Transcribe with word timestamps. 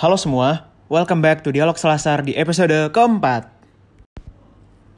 Halo 0.00 0.16
semua, 0.16 0.64
welcome 0.88 1.20
back 1.20 1.44
to 1.44 1.52
Dialog 1.52 1.76
Selasar 1.76 2.24
di 2.24 2.32
episode 2.32 2.88
keempat. 2.88 3.52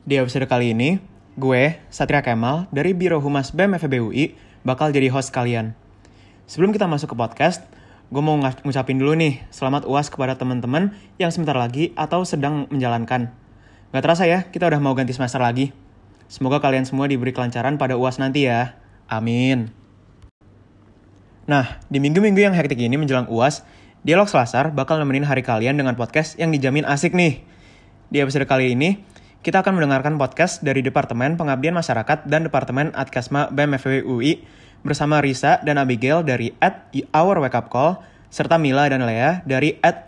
Di 0.07 0.15
episode 0.15 0.47
kali 0.47 0.79
ini, 0.79 1.03
gue, 1.35 1.75
Satria 1.91 2.23
Kemal, 2.23 2.71
dari 2.71 2.95
Biro 2.95 3.19
Humas 3.19 3.51
BEM 3.51 3.75
FEB 3.83 3.99
UI, 3.99 4.39
bakal 4.63 4.95
jadi 4.95 5.11
host 5.11 5.35
kalian. 5.35 5.75
Sebelum 6.47 6.71
kita 6.71 6.87
masuk 6.87 7.11
ke 7.11 7.17
podcast, 7.19 7.67
gue 8.15 8.23
mau 8.23 8.39
ngucapin 8.39 8.95
dulu 8.95 9.19
nih, 9.19 9.43
selamat 9.51 9.91
uas 9.91 10.07
kepada 10.07 10.39
teman-teman 10.39 10.95
yang 11.19 11.35
sebentar 11.35 11.59
lagi 11.59 11.91
atau 11.99 12.23
sedang 12.23 12.71
menjalankan. 12.71 13.35
Gak 13.91 14.03
terasa 14.07 14.31
ya, 14.31 14.47
kita 14.55 14.71
udah 14.71 14.79
mau 14.79 14.95
ganti 14.95 15.11
semester 15.11 15.43
lagi. 15.43 15.75
Semoga 16.31 16.63
kalian 16.63 16.87
semua 16.87 17.11
diberi 17.11 17.35
kelancaran 17.35 17.75
pada 17.75 17.99
uas 17.99 18.23
nanti 18.23 18.47
ya. 18.47 18.79
Amin. 19.11 19.75
Nah, 21.51 21.83
di 21.91 21.99
minggu-minggu 21.99 22.39
yang 22.39 22.55
hektik 22.55 22.79
ini 22.79 22.95
menjelang 22.95 23.27
uas, 23.27 23.67
Dialog 24.03 24.27
Selasar 24.27 24.75
bakal 24.75 24.99
nemenin 24.99 25.23
hari 25.23 25.47
kalian 25.47 25.79
dengan 25.79 25.95
podcast 25.95 26.35
yang 26.35 26.51
dijamin 26.51 26.83
asik 26.83 27.15
nih. 27.15 27.39
Di 28.11 28.19
episode 28.19 28.51
kali 28.51 28.75
ini, 28.75 28.99
kita 29.47 29.63
akan 29.63 29.79
mendengarkan 29.79 30.19
podcast 30.19 30.59
dari 30.59 30.83
Departemen 30.83 31.39
Pengabdian 31.39 31.71
Masyarakat 31.71 32.27
dan 32.27 32.43
Departemen 32.43 32.91
Adkasma 32.99 33.55
BEM 33.55 33.79
UI 34.03 34.43
bersama 34.83 35.23
Risa 35.23 35.63
dan 35.63 35.79
Abigail 35.79 36.27
dari 36.27 36.51
at 36.59 36.91
Our 37.15 37.47
Wake 37.47 37.55
Up 37.55 37.71
Call, 37.71 38.03
serta 38.27 38.59
Mila 38.59 38.91
dan 38.91 39.07
Lea 39.07 39.39
dari 39.47 39.79
at. 39.87 40.03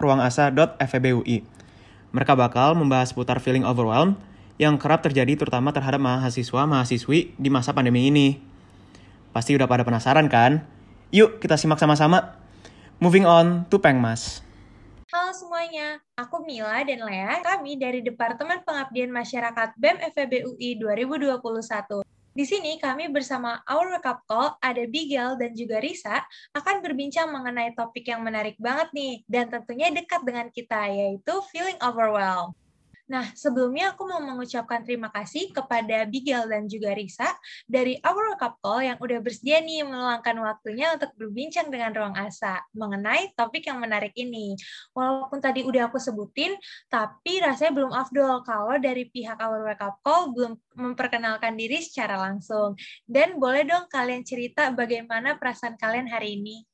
Mereka 2.11 2.33
bakal 2.35 2.75
membahas 2.75 3.15
seputar 3.15 3.39
feeling 3.39 3.63
overwhelmed 3.63 4.19
yang 4.59 4.75
kerap 4.75 5.07
terjadi 5.07 5.39
terutama 5.39 5.71
terhadap 5.71 6.03
mahasiswa-mahasiswi 6.03 7.39
di 7.39 7.47
masa 7.47 7.71
pandemi 7.71 8.11
ini. 8.11 8.43
Pasti 9.31 9.55
udah 9.55 9.71
pada 9.71 9.87
penasaran 9.87 10.27
kan? 10.27 10.67
Yuk 11.15 11.39
kita 11.39 11.55
simak 11.55 11.79
sama-sama. 11.79 12.43
Moving 13.03 13.27
on 13.27 13.67
to 13.75 13.83
Pengmas. 13.83 14.39
Halo 15.11 15.35
semuanya, 15.35 15.99
aku 16.15 16.47
Mila 16.47 16.79
dan 16.87 17.03
Lea. 17.03 17.43
Kami 17.43 17.75
dari 17.75 17.99
Departemen 18.07 18.63
Pengabdian 18.63 19.11
Masyarakat 19.11 19.75
BEM 19.75 19.99
FEB 20.15 20.33
UI 20.55 20.79
2021. 20.79 22.07
Di 22.35 22.43
sini 22.47 22.79
kami 22.79 23.11
bersama 23.11 23.63
Our 23.67 23.99
Up 23.99 24.23
Call, 24.31 24.55
ada 24.63 24.83
Bigel 24.87 25.35
dan 25.39 25.55
juga 25.59 25.83
Risa, 25.83 26.23
akan 26.55 26.83
berbincang 26.83 27.31
mengenai 27.35 27.75
topik 27.75 28.07
yang 28.07 28.23
menarik 28.23 28.55
banget 28.63 28.91
nih, 28.95 29.23
dan 29.27 29.51
tentunya 29.51 29.91
dekat 29.91 30.23
dengan 30.23 30.47
kita, 30.55 30.87
yaitu 30.87 31.35
feeling 31.51 31.79
overwhelmed. 31.83 32.55
Nah, 33.05 33.29
sebelumnya 33.37 33.93
aku 33.93 34.09
mau 34.09 34.17
mengucapkan 34.17 34.81
terima 34.81 35.13
kasih 35.13 35.53
kepada 35.53 36.09
Bigel 36.09 36.49
dan 36.49 36.65
juga 36.65 36.97
Risa 36.97 37.29
dari 37.69 38.01
Our 38.01 38.41
Cup 38.41 38.57
Call 38.65 38.89
yang 38.89 38.97
udah 38.97 39.21
bersedia 39.21 39.61
nih 39.61 39.85
meluangkan 39.85 40.33
waktunya 40.41 40.97
untuk 40.97 41.13
berbincang 41.21 41.69
dengan 41.69 41.93
Ruang 41.93 42.17
Asa 42.17 42.65
mengenai 42.73 43.37
topik 43.37 43.69
yang 43.69 43.77
menarik 43.85 44.17
ini. 44.17 44.57
Walaupun 44.97 45.37
tadi 45.37 45.69
udah 45.69 45.93
aku 45.93 46.01
sebutin, 46.01 46.57
tapi 46.89 47.45
rasanya 47.45 47.77
belum 47.77 47.93
afdol 47.93 48.41
kalau 48.41 48.81
dari 48.81 49.05
pihak 49.13 49.37
Our 49.37 49.69
Wake 49.69 49.85
Up 49.85 50.01
Call 50.01 50.33
belum 50.33 50.57
memperkenalkan 50.73 51.61
diri 51.61 51.85
secara 51.85 52.17
langsung. 52.17 52.73
Dan 53.05 53.37
boleh 53.37 53.69
dong 53.69 53.85
kalian 53.93 54.25
cerita 54.25 54.73
bagaimana 54.73 55.37
perasaan 55.37 55.77
kalian 55.77 56.09
hari 56.09 56.41
ini? 56.41 56.65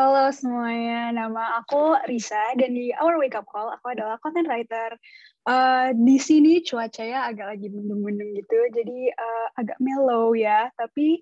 Halo 0.00 0.32
semuanya, 0.32 1.12
nama 1.12 1.60
aku 1.60 1.92
Risa 2.08 2.56
dan 2.56 2.72
di 2.72 2.88
Our 2.88 3.20
Wake 3.20 3.36
Up 3.36 3.44
Call 3.44 3.68
aku 3.68 3.92
adalah 3.92 4.16
content 4.24 4.48
writer. 4.48 4.96
Uh, 5.44 5.92
di 5.92 6.16
sini 6.16 6.64
cuacanya 6.64 7.28
agak 7.28 7.52
lagi 7.52 7.68
mendung-mendung 7.68 8.32
gitu, 8.32 8.56
jadi 8.72 9.12
uh, 9.12 9.60
agak 9.60 9.76
mellow 9.76 10.32
ya, 10.32 10.72
tapi 10.80 11.20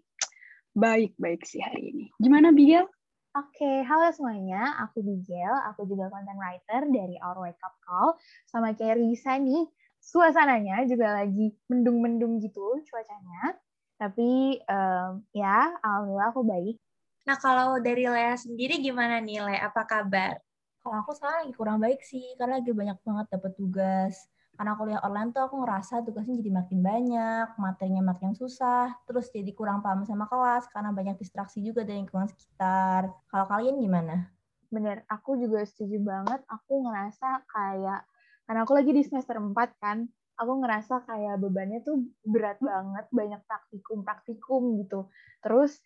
baik-baik 0.78 1.42
sih 1.42 1.58
hari 1.58 1.90
ini. 1.90 2.06
Gimana 2.22 2.54
Bigel? 2.54 2.86
Oke, 3.34 3.50
okay, 3.58 3.76
halo 3.82 4.14
semuanya. 4.14 4.78
Aku 4.86 5.02
Bigel, 5.02 5.54
aku 5.74 5.82
juga 5.82 6.06
content 6.14 6.38
writer 6.38 6.86
dari 6.86 7.18
Our 7.18 7.50
Wake 7.50 7.62
Up 7.66 7.74
Call. 7.82 8.14
Sama 8.46 8.78
kayak 8.78 9.02
Risa 9.02 9.42
nih, 9.42 9.66
suasananya 9.98 10.86
juga 10.86 11.18
lagi 11.18 11.50
mendung-mendung 11.66 12.38
gitu 12.38 12.78
cuacanya. 12.86 13.58
Tapi 13.98 14.62
um, 14.70 15.26
ya, 15.34 15.66
alhamdulillah 15.82 16.30
aku 16.30 16.46
baik. 16.46 16.78
Nah, 17.28 17.36
kalau 17.36 17.76
dari 17.76 18.08
Lea 18.08 18.32
sendiri 18.40 18.80
gimana 18.80 19.20
nih, 19.20 19.44
Lea? 19.44 19.68
Apa 19.68 19.84
kabar? 19.84 20.40
Kalau 20.80 20.96
aku 21.04 21.12
sekarang 21.12 21.44
lagi 21.44 21.52
kurang 21.60 21.76
baik 21.76 22.00
sih, 22.00 22.24
karena 22.40 22.56
lagi 22.56 22.72
banyak 22.72 22.96
banget 23.04 23.26
dapat 23.28 23.52
tugas. 23.52 24.16
Karena 24.56 24.72
kuliah 24.80 25.04
online 25.04 25.36
tuh 25.36 25.44
aku 25.44 25.60
ngerasa 25.60 26.08
tugasnya 26.08 26.40
jadi 26.40 26.56
makin 26.56 26.80
banyak, 26.80 27.46
materinya 27.60 28.16
makin 28.16 28.32
susah, 28.32 28.96
terus 29.04 29.28
jadi 29.28 29.52
kurang 29.52 29.84
paham 29.84 30.08
sama 30.08 30.24
kelas 30.24 30.72
karena 30.72 30.88
banyak 30.88 31.20
distraksi 31.20 31.60
juga 31.60 31.84
dari 31.84 32.00
lingkungan 32.00 32.32
sekitar. 32.32 33.12
Kalau 33.28 33.44
kalian 33.44 33.76
gimana? 33.76 34.32
Bener, 34.72 35.04
aku 35.12 35.36
juga 35.36 35.60
setuju 35.68 36.00
banget. 36.00 36.40
Aku 36.48 36.80
ngerasa 36.80 37.44
kayak, 37.44 38.08
karena 38.48 38.60
aku 38.64 38.72
lagi 38.72 38.90
di 38.96 39.04
semester 39.04 39.36
4 39.36 39.76
kan, 39.76 40.08
aku 40.40 40.52
ngerasa 40.64 41.04
kayak 41.04 41.36
bebannya 41.44 41.84
tuh 41.84 42.08
berat 42.24 42.56
banget, 42.64 43.04
banyak 43.12 43.44
praktikum-praktikum 43.44 44.80
gitu. 44.80 45.12
Terus 45.44 45.76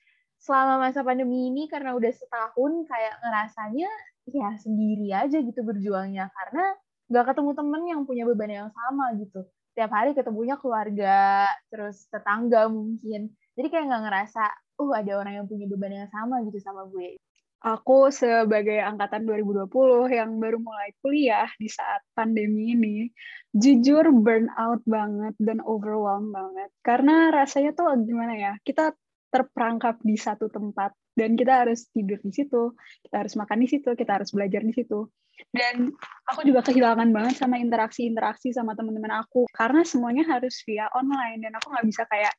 selama 0.42 0.82
masa 0.82 1.06
pandemi 1.06 1.54
ini 1.54 1.70
karena 1.70 1.94
udah 1.94 2.10
setahun 2.10 2.72
kayak 2.90 3.14
ngerasanya 3.22 3.90
ya 4.26 4.50
sendiri 4.58 5.08
aja 5.14 5.38
gitu 5.38 5.60
berjuangnya. 5.62 6.28
Karena 6.34 6.74
nggak 7.06 7.24
ketemu 7.30 7.50
temen 7.54 7.82
yang 7.86 8.00
punya 8.02 8.24
beban 8.26 8.50
yang 8.50 8.70
sama 8.74 9.14
gitu. 9.22 9.46
Tiap 9.72 9.90
hari 9.94 10.12
ketemunya 10.12 10.58
keluarga 10.58 11.46
terus 11.70 12.10
tetangga 12.10 12.66
mungkin. 12.66 13.30
Jadi 13.54 13.66
kayak 13.70 13.86
nggak 13.86 14.02
ngerasa 14.10 14.42
uh 14.82 14.92
ada 14.98 15.12
orang 15.14 15.34
yang 15.42 15.46
punya 15.46 15.70
beban 15.70 15.94
yang 15.94 16.10
sama 16.10 16.42
gitu 16.42 16.58
sama 16.58 16.90
gue. 16.90 17.22
Aku 17.62 18.10
sebagai 18.10 18.82
angkatan 18.82 19.22
2020 19.22 19.70
yang 20.10 20.34
baru 20.42 20.58
mulai 20.58 20.90
kuliah 20.98 21.46
di 21.54 21.70
saat 21.70 22.02
pandemi 22.10 22.74
ini 22.74 23.06
jujur 23.54 24.10
burn 24.10 24.50
out 24.58 24.82
banget 24.82 25.38
dan 25.38 25.62
overwhelmed 25.62 26.34
banget. 26.34 26.74
Karena 26.82 27.30
rasanya 27.30 27.70
tuh 27.70 27.94
gimana 28.02 28.34
ya 28.34 28.52
kita 28.66 28.98
terperangkap 29.32 29.96
di 30.04 30.20
satu 30.20 30.52
tempat 30.52 30.92
dan 31.16 31.32
kita 31.32 31.64
harus 31.64 31.88
tidur 31.88 32.20
di 32.20 32.32
situ, 32.32 32.76
kita 33.08 33.24
harus 33.24 33.32
makan 33.40 33.58
di 33.64 33.68
situ, 33.68 33.90
kita 33.96 34.20
harus 34.20 34.28
belajar 34.30 34.60
di 34.60 34.76
situ. 34.76 35.08
Dan 35.48 35.88
aku 36.28 36.44
juga 36.44 36.60
kehilangan 36.60 37.08
banget 37.08 37.40
sama 37.40 37.56
interaksi-interaksi 37.56 38.52
sama 38.52 38.76
teman-teman 38.76 39.24
aku 39.24 39.48
karena 39.56 39.82
semuanya 39.82 40.28
harus 40.28 40.60
via 40.68 40.92
online 40.92 41.48
dan 41.48 41.56
aku 41.56 41.72
nggak 41.72 41.86
bisa 41.88 42.04
kayak 42.12 42.34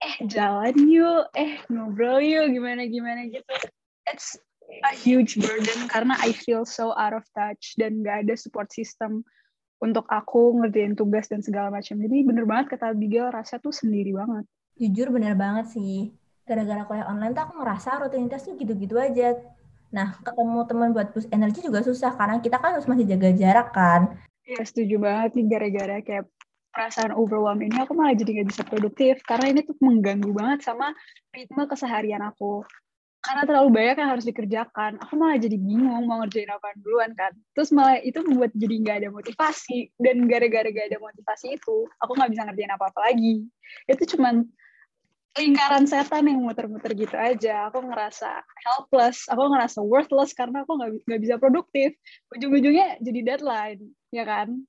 eh 0.00 0.16
jalan 0.24 0.76
yuk, 0.88 1.28
eh 1.36 1.60
ngobrol 1.68 2.24
yuk, 2.24 2.48
gimana 2.52 2.88
gimana 2.88 3.28
gitu. 3.28 3.52
It's 4.08 4.40
a 4.88 4.92
huge 4.96 5.36
burden 5.38 5.86
karena 5.92 6.16
I 6.18 6.32
feel 6.32 6.64
so 6.64 6.96
out 6.96 7.12
of 7.12 7.24
touch 7.36 7.76
dan 7.76 8.00
nggak 8.00 8.26
ada 8.26 8.34
support 8.34 8.72
system 8.72 9.22
untuk 9.80 10.08
aku 10.08 10.56
ngerjain 10.64 10.96
tugas 10.96 11.28
dan 11.28 11.44
segala 11.44 11.68
macam. 11.68 12.00
Jadi 12.00 12.16
bener 12.24 12.44
banget 12.48 12.76
kata 12.76 12.96
Bigel, 12.96 13.28
rasa 13.28 13.60
tuh 13.60 13.72
sendiri 13.72 14.16
banget. 14.16 14.48
Jujur 14.76 15.08
bener 15.08 15.32
banget 15.32 15.72
sih. 15.72 16.12
Gara-gara 16.44 16.84
kuliah 16.84 17.08
online 17.08 17.32
tuh 17.32 17.42
aku 17.48 17.54
ngerasa 17.58 18.06
rutinitas 18.06 18.44
tuh 18.44 18.54
gitu-gitu 18.60 19.00
aja. 19.00 19.34
Nah, 19.90 20.20
ketemu 20.20 20.58
teman 20.68 20.88
buat 20.92 21.10
boost 21.16 21.32
energi 21.32 21.64
juga 21.64 21.80
susah 21.80 22.12
karena 22.14 22.38
kita 22.44 22.60
kan 22.60 22.76
harus 22.76 22.84
masih 22.84 23.08
jaga 23.08 23.32
jarak 23.32 23.68
kan. 23.72 24.20
Ya, 24.46 24.62
setuju 24.62 25.00
banget 25.02 25.34
nih 25.34 25.46
gara-gara 25.48 25.96
kayak 26.04 26.24
perasaan 26.76 27.16
overwhelm 27.16 27.64
ini 27.64 27.80
aku 27.80 27.96
malah 27.96 28.12
jadi 28.12 28.44
gak 28.44 28.48
bisa 28.52 28.62
produktif 28.68 29.24
karena 29.24 29.56
ini 29.56 29.64
tuh 29.64 29.74
mengganggu 29.80 30.28
banget 30.36 30.60
sama 30.68 30.92
ritme 31.32 31.64
keseharian 31.64 32.20
aku. 32.20 32.60
Karena 33.24 33.42
terlalu 33.42 33.74
banyak 33.74 33.96
yang 33.98 34.10
harus 34.14 34.26
dikerjakan, 34.28 35.02
aku 35.02 35.18
malah 35.18 35.34
jadi 35.34 35.58
bingung 35.58 36.06
mau 36.06 36.22
ngerjain 36.22 36.46
apa 36.46 36.78
duluan 36.78 37.10
kan. 37.18 37.34
Terus 37.58 37.74
malah 37.74 37.98
itu 37.98 38.22
membuat 38.22 38.54
jadi 38.54 38.74
nggak 38.86 38.96
ada 39.02 39.08
motivasi 39.10 39.90
dan 39.98 40.30
gara-gara 40.30 40.68
gak 40.70 40.94
ada 40.94 40.98
motivasi 41.02 41.58
itu, 41.58 41.90
aku 41.98 42.12
nggak 42.14 42.30
bisa 42.30 42.42
ngerjain 42.46 42.70
apa-apa 42.76 43.00
lagi. 43.02 43.42
Itu 43.90 44.14
cuman 44.14 44.46
lingkaran 45.36 45.84
setan 45.84 46.24
yang 46.24 46.40
muter-muter 46.40 46.96
gitu 46.96 47.16
aja. 47.16 47.68
Aku 47.68 47.84
ngerasa 47.84 48.40
helpless, 48.64 49.28
aku 49.28 49.42
ngerasa 49.52 49.78
worthless 49.84 50.32
karena 50.32 50.64
aku 50.64 50.80
nggak 51.04 51.20
bisa 51.20 51.36
produktif. 51.36 51.92
Ujung-ujungnya 52.32 52.96
jadi 53.04 53.20
deadline, 53.22 53.92
ya 54.08 54.24
kan? 54.24 54.64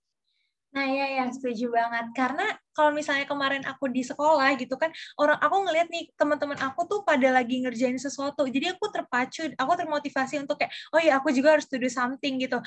Nah 0.75 0.83
ya 0.83 1.07
ya 1.09 1.25
setuju 1.31 1.71
banget 1.71 2.11
karena 2.11 2.43
kalau 2.75 2.93
misalnya 2.93 3.25
kemarin 3.25 3.63
aku 3.65 3.89
di 3.89 4.05
sekolah 4.05 4.53
gitu 4.61 4.77
kan 4.77 4.93
orang 5.17 5.39
aku 5.41 5.65
ngelihat 5.65 5.89
nih 5.89 6.11
teman-teman 6.13 6.59
aku 6.61 6.85
tuh 6.85 7.01
pada 7.01 7.33
lagi 7.33 7.65
ngerjain 7.65 7.97
sesuatu 7.97 8.45
jadi 8.45 8.77
aku 8.77 8.85
terpacu 8.93 9.49
aku 9.57 9.71
termotivasi 9.73 10.43
untuk 10.43 10.61
kayak 10.61 10.69
oh 10.93 11.01
iya 11.01 11.17
aku 11.17 11.33
juga 11.33 11.57
harus 11.57 11.65
to 11.65 11.81
do 11.81 11.89
something 11.89 12.37
gitu 12.37 12.61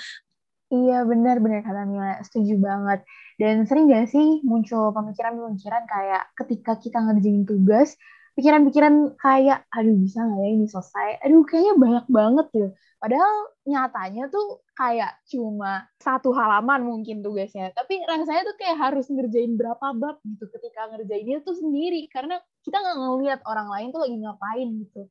Iya 0.71 1.03
benar-benar 1.03 1.67
kata 1.67 1.83
Mila, 1.83 2.23
setuju 2.23 2.55
banget. 2.63 3.03
Dan 3.43 3.67
sering 3.67 3.91
gak 3.91 4.07
sih 4.15 4.39
muncul 4.47 4.95
pemikiran-pemikiran 4.95 5.83
kayak 5.91 6.23
ketika 6.39 6.79
kita 6.79 6.99
ngerjain 7.03 7.43
tugas, 7.43 7.99
pikiran-pikiran 8.39 9.19
kayak, 9.19 9.67
aduh 9.75 9.97
bisa 9.99 10.23
nggak 10.23 10.39
ya 10.39 10.49
ini 10.55 10.67
selesai? 10.71 11.09
Aduh 11.27 11.43
kayaknya 11.43 11.75
banyak 11.75 12.07
banget 12.07 12.47
gitu. 12.55 12.69
Padahal 13.03 13.35
nyatanya 13.67 14.23
tuh 14.31 14.63
kayak 14.79 15.13
cuma 15.27 15.91
satu 15.99 16.31
halaman 16.37 16.87
mungkin 16.87 17.25
tugasnya. 17.27 17.75
Tapi 17.75 18.07
rasanya 18.07 18.43
tuh 18.47 18.57
kayak 18.61 18.77
harus 18.79 19.11
ngerjain 19.11 19.59
berapa 19.59 19.87
bab 19.99 20.23
gitu 20.23 20.45
ketika 20.55 20.87
ngerjainnya 20.95 21.43
tuh 21.43 21.59
sendiri. 21.59 22.07
Karena 22.15 22.39
kita 22.63 22.79
nggak 22.79 22.97
ngeliat 23.03 23.41
orang 23.49 23.67
lain 23.75 23.89
tuh 23.91 24.01
lagi 24.07 24.17
ngapain 24.23 24.69
gitu. 24.87 25.03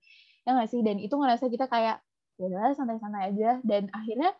Ya 0.48 0.50
nggak 0.56 0.70
sih? 0.72 0.80
Dan 0.88 1.04
itu 1.04 1.14
ngerasa 1.20 1.52
kita 1.52 1.68
kayak, 1.68 2.00
ya 2.40 2.72
santai-santai 2.78 3.36
aja. 3.36 3.60
Dan 3.66 3.92
akhirnya 3.92 4.32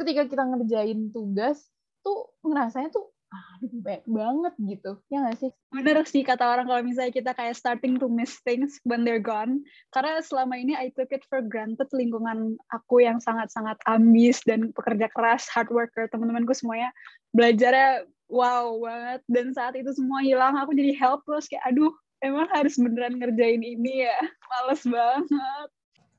ketika 0.00 0.22
kita 0.26 0.42
ngerjain 0.48 1.12
tugas 1.12 1.68
tuh 2.00 2.32
ngerasanya 2.40 2.88
tuh 2.90 3.12
aduh 3.30 3.70
banyak 3.78 4.04
banget 4.10 4.54
gitu. 4.58 4.92
Ya 5.06 5.22
nggak 5.22 5.38
sih? 5.38 5.50
Bener 5.70 6.02
sih 6.02 6.26
kata 6.26 6.42
orang 6.42 6.66
kalau 6.66 6.82
misalnya 6.82 7.14
kita 7.14 7.30
kayak 7.30 7.54
starting 7.54 7.94
to 7.94 8.10
miss 8.10 8.42
things 8.42 8.82
when 8.82 9.06
they're 9.06 9.22
gone. 9.22 9.62
Karena 9.94 10.18
selama 10.18 10.58
ini 10.58 10.74
I 10.74 10.90
took 10.90 11.14
it 11.14 11.22
for 11.30 11.38
granted 11.38 11.86
lingkungan 11.94 12.58
aku 12.74 13.06
yang 13.06 13.22
sangat-sangat 13.22 13.78
ambis 13.86 14.42
dan 14.42 14.74
pekerja 14.74 15.06
keras 15.14 15.46
hard 15.46 15.70
worker 15.70 16.10
teman-temanku 16.10 16.50
semuanya 16.58 16.90
belajarnya 17.30 18.10
wow 18.26 18.74
banget. 18.82 19.20
Dan 19.30 19.54
saat 19.54 19.78
itu 19.78 19.94
semua 19.94 20.26
hilang 20.26 20.58
aku 20.58 20.74
jadi 20.74 20.90
helpless 20.98 21.46
kayak 21.46 21.62
aduh 21.70 21.94
emang 22.26 22.50
harus 22.50 22.74
beneran 22.82 23.14
ngerjain 23.14 23.62
ini 23.62 24.10
ya? 24.10 24.18
Males 24.50 24.82
banget 24.82 25.70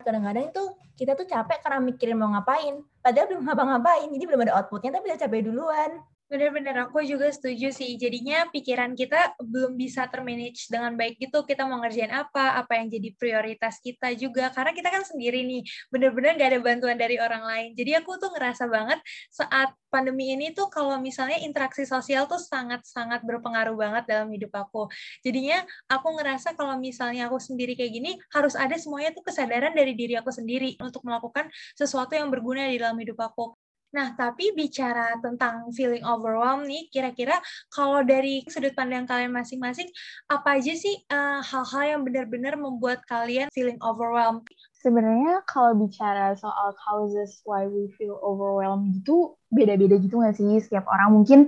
kadang-kadang 0.02 0.50
itu 0.50 0.64
kita 0.98 1.18
tuh 1.18 1.26
capek 1.26 1.62
karena 1.64 1.80
mikirin 1.82 2.18
mau 2.18 2.30
ngapain. 2.34 2.82
Padahal 3.02 3.26
belum 3.32 3.44
ngapa-ngapain 3.48 4.08
jadi 4.12 4.24
belum 4.30 4.42
ada 4.46 4.54
outputnya 4.62 4.94
tapi 4.94 5.10
udah 5.10 5.20
capek 5.20 5.42
duluan 5.50 5.92
Bener-bener, 6.32 6.88
aku 6.88 7.04
juga 7.04 7.28
setuju 7.28 7.76
sih. 7.76 8.00
Jadinya 8.00 8.48
pikiran 8.56 8.96
kita 8.96 9.36
belum 9.44 9.76
bisa 9.76 10.08
termanage 10.08 10.72
dengan 10.72 10.96
baik 10.96 11.20
gitu. 11.20 11.44
Kita 11.44 11.68
mau 11.68 11.84
ngerjain 11.84 12.08
apa, 12.08 12.56
apa 12.56 12.80
yang 12.80 12.88
jadi 12.88 13.12
prioritas 13.20 13.84
kita 13.84 14.16
juga. 14.16 14.48
Karena 14.56 14.72
kita 14.72 14.88
kan 14.96 15.04
sendiri 15.04 15.44
nih, 15.44 15.68
bener-bener 15.92 16.40
gak 16.40 16.56
ada 16.56 16.60
bantuan 16.64 16.96
dari 16.96 17.20
orang 17.20 17.44
lain. 17.44 17.70
Jadi 17.76 18.00
aku 18.00 18.16
tuh 18.16 18.32
ngerasa 18.32 18.64
banget 18.72 19.04
saat 19.28 19.76
pandemi 19.92 20.32
ini 20.32 20.56
tuh 20.56 20.72
kalau 20.72 20.96
misalnya 21.04 21.36
interaksi 21.44 21.84
sosial 21.84 22.32
tuh 22.32 22.40
sangat-sangat 22.40 23.28
berpengaruh 23.28 23.76
banget 23.76 24.08
dalam 24.08 24.32
hidup 24.32 24.56
aku. 24.56 24.88
Jadinya 25.28 25.68
aku 25.92 26.16
ngerasa 26.16 26.56
kalau 26.56 26.80
misalnya 26.80 27.28
aku 27.28 27.44
sendiri 27.44 27.76
kayak 27.76 27.92
gini, 27.92 28.12
harus 28.32 28.56
ada 28.56 28.80
semuanya 28.80 29.12
tuh 29.12 29.28
kesadaran 29.28 29.76
dari 29.76 30.00
diri 30.00 30.16
aku 30.16 30.32
sendiri 30.32 30.80
untuk 30.80 31.04
melakukan 31.04 31.52
sesuatu 31.76 32.16
yang 32.16 32.32
berguna 32.32 32.72
di 32.72 32.80
dalam 32.80 32.96
hidup 32.96 33.20
aku. 33.20 33.52
Nah, 33.92 34.16
tapi 34.16 34.56
bicara 34.56 35.20
tentang 35.20 35.68
feeling 35.76 36.04
overwhelmed 36.08 36.64
nih, 36.64 36.88
kira-kira 36.88 37.36
kalau 37.68 38.00
dari 38.08 38.40
sudut 38.48 38.72
pandang 38.72 39.04
kalian 39.04 39.36
masing-masing, 39.36 39.92
apa 40.32 40.56
aja 40.60 40.72
sih 40.72 40.96
hal 41.12 41.44
hal-hal 41.44 42.00
yang 42.00 42.02
benar-benar 42.08 42.56
membuat 42.56 43.04
kalian 43.04 43.52
feeling 43.52 43.76
overwhelmed? 43.84 44.48
Sebenarnya 44.80 45.44
kalau 45.46 45.76
bicara 45.76 46.34
soal 46.40 46.72
causes 46.80 47.44
why 47.44 47.68
we 47.68 47.92
feel 48.00 48.16
overwhelmed 48.24 48.96
itu 48.96 49.36
beda-beda 49.52 50.00
gitu 50.00 50.24
nggak 50.24 50.40
sih? 50.40 50.58
Setiap 50.64 50.88
orang 50.88 51.12
mungkin 51.12 51.40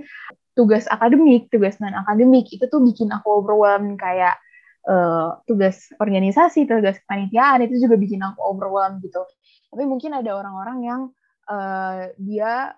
tugas 0.52 0.86
akademik, 0.86 1.50
tugas 1.50 1.80
non-akademik 1.80 2.52
itu 2.52 2.64
tuh 2.70 2.78
bikin 2.84 3.10
aku 3.10 3.42
overwhelmed 3.42 3.98
kayak 3.98 4.38
uh, 4.86 5.40
tugas 5.48 5.90
organisasi, 5.98 6.68
tugas 6.68 7.00
kepanitiaan 7.02 7.64
itu 7.66 7.82
juga 7.88 7.96
bikin 7.98 8.22
aku 8.22 8.38
overwhelmed 8.38 9.02
gitu. 9.02 9.24
Tapi 9.72 9.82
mungkin 9.88 10.14
ada 10.14 10.30
orang-orang 10.38 10.78
yang 10.86 11.00
uh, 11.48 12.10
dia 12.20 12.74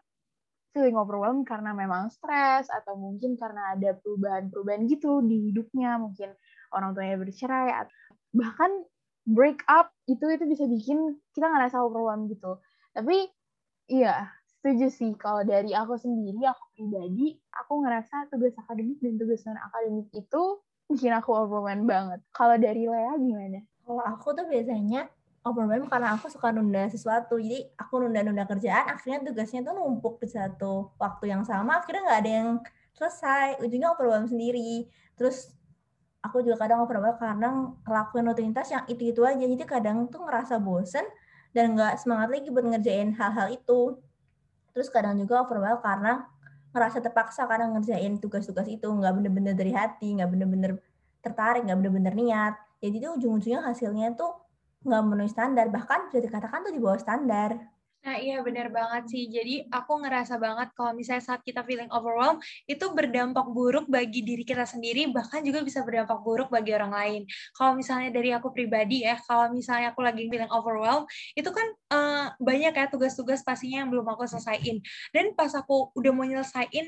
feeling 0.77 1.01
overwhelmed 1.01 1.49
karena 1.49 1.73
memang 1.73 2.13
stres 2.13 2.69
atau 2.69 3.01
mungkin 3.01 3.41
karena 3.41 3.73
ada 3.73 3.97
perubahan-perubahan 3.97 4.85
gitu 4.93 5.25
di 5.25 5.49
hidupnya. 5.49 5.97
Mungkin 5.97 6.37
orang 6.77 6.93
tuanya 6.93 7.17
bercerai 7.17 7.89
bahkan 8.37 8.85
break 9.25 9.65
up 9.67 9.91
itu 10.05 10.23
itu 10.29 10.45
bisa 10.45 10.69
bikin 10.69 11.17
kita 11.33 11.49
ngerasa 11.49 11.81
overwhelmed 11.81 12.29
gitu. 12.29 12.61
Tapi 12.93 13.33
iya 13.89 14.29
setuju 14.45 14.93
sih. 14.93 15.17
Kalau 15.17 15.43
dari 15.49 15.73
aku 15.73 15.97
sendiri 15.97 16.45
aku 16.45 16.65
pribadi 16.77 17.41
aku 17.57 17.81
ngerasa 17.81 18.29
tugas 18.29 18.53
akademik 18.61 19.01
dan 19.01 19.17
tugas 19.17 19.41
non 19.49 19.57
akademik 19.57 20.13
itu 20.13 20.43
bikin 20.93 21.17
aku 21.17 21.33
overwhelmed 21.33 21.89
banget. 21.89 22.21
Kalau 22.37 22.61
dari 22.61 22.85
Lea 22.85 23.17
gimana? 23.17 23.65
Kalau 23.87 24.03
aku 24.05 24.35
tuh 24.37 24.47
biasanya 24.47 25.09
overwhelmed 25.47 25.87
karena 25.87 26.19
aku 26.19 26.27
suka 26.27 26.51
nunda 26.51 26.91
sesuatu. 26.91 27.39
Jadi 27.39 27.71
aku 27.79 28.03
nunda-nunda 28.03 28.43
kerjaan, 28.51 28.91
akhirnya 28.91 29.23
tugasnya 29.23 29.63
tuh 29.63 29.79
numpuk 29.79 30.19
di 30.19 30.27
satu 30.27 30.91
waktu 30.99 31.31
yang 31.31 31.47
sama, 31.47 31.79
akhirnya 31.79 32.03
nggak 32.03 32.21
ada 32.27 32.33
yang 32.43 32.49
selesai. 32.99 33.63
Ujungnya 33.63 33.95
overwhelmed 33.95 34.35
sendiri. 34.35 34.91
Terus 35.15 35.55
aku 36.19 36.43
juga 36.43 36.67
kadang 36.67 36.83
overwhelmed 36.83 37.23
karena 37.23 37.71
ngelakuin 37.87 38.27
rutinitas 38.27 38.67
yang 38.75 38.83
itu-itu 38.91 39.23
aja. 39.23 39.39
Jadi 39.39 39.63
kadang 39.63 40.11
tuh 40.11 40.27
ngerasa 40.27 40.59
bosen 40.59 41.07
dan 41.55 41.79
nggak 41.79 42.03
semangat 42.03 42.29
lagi 42.35 42.51
buat 42.51 42.67
ngerjain 42.67 43.15
hal-hal 43.15 43.55
itu. 43.55 44.03
Terus 44.75 44.91
kadang 44.91 45.15
juga 45.15 45.47
overwhelmed 45.47 45.81
karena 45.81 46.27
ngerasa 46.75 47.01
terpaksa 47.01 47.49
karena 47.49 47.73
ngerjain 47.73 48.21
tugas-tugas 48.21 48.69
itu 48.69 48.85
nggak 48.85 49.15
bener-bener 49.15 49.55
dari 49.57 49.73
hati, 49.73 50.19
nggak 50.19 50.29
bener-bener 50.29 50.73
tertarik, 51.25 51.65
nggak 51.65 51.79
bener-bener 51.81 52.13
niat. 52.13 52.55
Jadi 52.83 53.01
tuh 53.01 53.17
ujung-ujungnya 53.17 53.65
hasilnya 53.65 54.13
tuh 54.13 54.46
nggak 54.87 55.03
memenuhi 55.05 55.31
standar. 55.31 55.67
Bahkan 55.69 55.99
bisa 56.09 56.19
dikatakan 56.23 56.65
tuh 56.67 56.73
di 56.73 56.81
bawah 56.81 57.01
standar 57.03 57.76
Nah 58.07 58.23
iya 58.23 58.39
benar 58.39 58.71
banget 58.71 59.11
sih. 59.11 59.27
Jadi 59.27 59.67
aku 59.67 59.99
ngerasa 59.99 60.39
banget 60.39 60.71
kalau 60.79 60.95
misalnya 60.95 61.27
saat 61.27 61.43
kita 61.43 61.67
feeling 61.67 61.91
overwhelmed 61.91 62.39
itu 62.71 62.87
berdampak 62.95 63.51
buruk 63.51 63.91
bagi 63.91 64.23
diri 64.23 64.47
kita 64.47 64.63
sendiri 64.63 65.11
bahkan 65.11 65.43
juga 65.43 65.67
bisa 65.67 65.83
berdampak 65.83 66.23
buruk 66.23 66.47
bagi 66.55 66.71
orang 66.71 66.95
lain. 66.95 67.21
Kalau 67.59 67.75
misalnya 67.75 68.15
dari 68.15 68.31
aku 68.31 68.55
pribadi 68.55 69.03
ya, 69.03 69.19
kalau 69.27 69.51
misalnya 69.51 69.91
aku 69.91 70.07
lagi 70.07 70.31
feeling 70.31 70.47
overwhelmed 70.55 71.11
itu 71.35 71.51
kan 71.51 71.67
uh, 71.91 72.27
banyak 72.39 72.79
ya 72.79 72.87
tugas-tugas 72.87 73.43
pastinya 73.43 73.83
yang 73.83 73.91
belum 73.91 74.07
aku 74.07 74.23
selesaiin. 74.31 74.79
Dan 75.11 75.35
pas 75.35 75.51
aku 75.59 75.91
udah 75.99 76.13
mau 76.15 76.23
nyelesain 76.23 76.87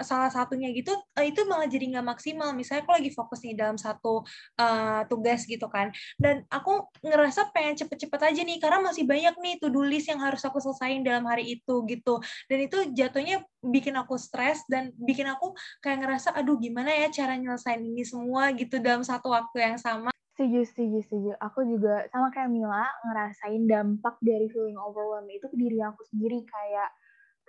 salah 0.00 0.32
satunya 0.32 0.72
gitu 0.72 0.96
uh, 0.96 1.24
itu 1.24 1.44
malah 1.44 1.68
jadi 1.68 1.92
nggak 1.92 2.06
maksimal. 2.08 2.56
Misalnya 2.56 2.88
aku 2.88 2.92
lagi 2.96 3.12
fokus 3.12 3.44
nih 3.44 3.52
dalam 3.52 3.76
satu 3.76 4.24
uh, 4.56 5.04
tugas 5.12 5.44
gitu 5.44 5.68
kan. 5.68 5.92
Dan 6.16 6.48
aku 6.48 6.88
ngerasa 7.04 7.52
pengen 7.52 7.76
cepet-cepet 7.84 8.20
aja 8.32 8.40
nih 8.40 8.56
karena 8.56 8.80
masih 8.80 9.04
banyak 9.04 9.36
nih 9.44 9.54
to-do 9.60 9.84
list 9.84 10.08
yang 10.08 10.24
harus 10.24 10.40
aku 10.53 10.53
aku 10.54 10.62
selesaiin 10.62 11.02
dalam 11.02 11.26
hari 11.26 11.58
itu 11.58 11.82
gitu. 11.90 12.22
Dan 12.46 12.58
itu 12.62 12.78
jatuhnya 12.94 13.42
bikin 13.58 13.98
aku 13.98 14.14
stres 14.14 14.62
dan 14.70 14.94
bikin 14.94 15.26
aku 15.26 15.50
kayak 15.82 16.06
ngerasa 16.06 16.30
aduh 16.38 16.54
gimana 16.54 16.94
ya 16.94 17.10
cara 17.10 17.34
nyelesain 17.34 17.82
ini 17.82 18.06
semua 18.06 18.54
gitu 18.54 18.78
dalam 18.78 19.02
satu 19.02 19.34
waktu 19.34 19.58
yang 19.58 19.76
sama. 19.82 20.14
Setuju 20.38 20.62
setuju 20.70 20.98
setuju. 21.02 21.30
Aku 21.42 21.66
juga 21.66 22.06
sama 22.14 22.30
kayak 22.30 22.54
Mila 22.54 22.86
ngerasain 23.10 23.66
dampak 23.66 24.22
dari 24.22 24.46
feeling 24.46 24.78
overwhelmed 24.78 25.34
itu 25.34 25.50
ke 25.50 25.56
diri 25.58 25.82
aku 25.82 26.06
sendiri. 26.06 26.46
Kayak 26.46 26.94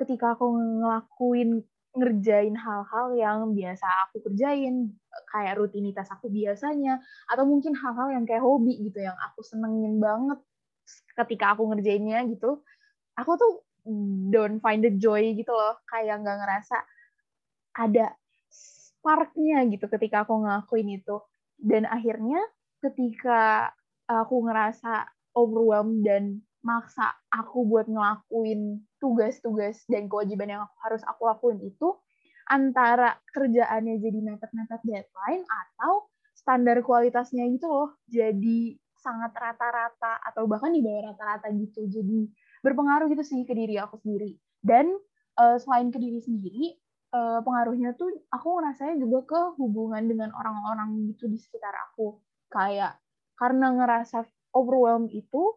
ketika 0.01 0.33
aku 0.33 0.49
ngelakuin 0.57 1.61
ngerjain 1.95 2.55
hal-hal 2.59 3.07
yang 3.15 3.55
biasa 3.55 3.87
aku 4.11 4.27
kerjain 4.27 4.91
kayak 5.31 5.55
rutinitas 5.55 6.11
aku 6.11 6.27
biasanya 6.27 6.99
atau 7.31 7.47
mungkin 7.47 7.71
hal-hal 7.71 8.11
yang 8.11 8.27
kayak 8.27 8.43
hobi 8.43 8.75
gitu 8.83 8.99
yang 8.99 9.15
aku 9.31 9.39
senengin 9.47 10.03
banget 10.03 10.35
ketika 11.15 11.55
aku 11.55 11.71
ngerjainnya 11.71 12.27
gitu 12.27 12.61
aku 13.15 13.31
tuh 13.39 13.53
don't 14.31 14.59
find 14.59 14.81
the 14.83 14.93
joy 14.95 15.33
gitu 15.35 15.51
loh. 15.51 15.79
Kayak 15.87 16.21
nggak 16.23 16.37
ngerasa 16.41 16.77
ada 17.75 18.15
sparknya 18.49 19.67
gitu 19.71 19.85
ketika 19.91 20.23
aku 20.27 20.43
ngelakuin 20.43 20.89
itu. 21.01 21.19
Dan 21.55 21.87
akhirnya 21.87 22.39
ketika 22.83 23.71
aku 24.05 24.45
ngerasa 24.45 25.07
overwhelmed 25.35 26.03
dan 26.03 26.43
maksa 26.65 27.13
aku 27.29 27.61
buat 27.69 27.85
ngelakuin 27.85 28.81
tugas-tugas 28.97 29.85
dan 29.85 30.09
kewajiban 30.09 30.49
yang 30.49 30.65
harus 30.81 31.05
aku 31.05 31.29
lakuin 31.29 31.61
itu 31.61 31.93
antara 32.49 33.21
kerjaannya 33.33 34.01
jadi 34.01 34.19
mepet-mepet 34.21 34.81
deadline 34.81 35.45
atau 35.45 36.09
standar 36.33 36.81
kualitasnya 36.81 37.45
gitu 37.53 37.69
loh. 37.69 37.89
Jadi 38.09 38.77
sangat 38.97 39.37
rata-rata 39.37 40.17
atau 40.25 40.49
bahkan 40.49 40.73
di 40.73 40.81
bawah 40.81 41.13
rata-rata 41.13 41.53
gitu. 41.53 41.85
Jadi 41.85 42.25
berpengaruh 42.65 43.05
gitu 43.13 43.21
sih 43.21 43.45
ke 43.45 43.53
diri 43.53 43.77
aku 43.77 44.01
sendiri. 44.01 44.33
Dan 44.65 44.89
uh, 45.37 45.57
selain 45.61 45.93
ke 45.93 46.01
diri 46.01 46.17
sendiri 46.17 46.73
uh, 47.13 47.39
pengaruhnya 47.45 47.93
tuh 47.93 48.09
aku 48.33 48.57
ngerasanya 48.57 48.97
juga 48.97 49.19
ke 49.29 49.41
hubungan 49.61 50.01
dengan 50.09 50.33
orang-orang 50.33 51.13
gitu 51.13 51.29
di 51.29 51.37
sekitar 51.37 51.77
aku. 51.91 52.17
Kayak 52.49 52.97
karena 53.37 53.69
ngerasa 53.77 54.25
overwhelmed 54.57 55.13
itu 55.13 55.53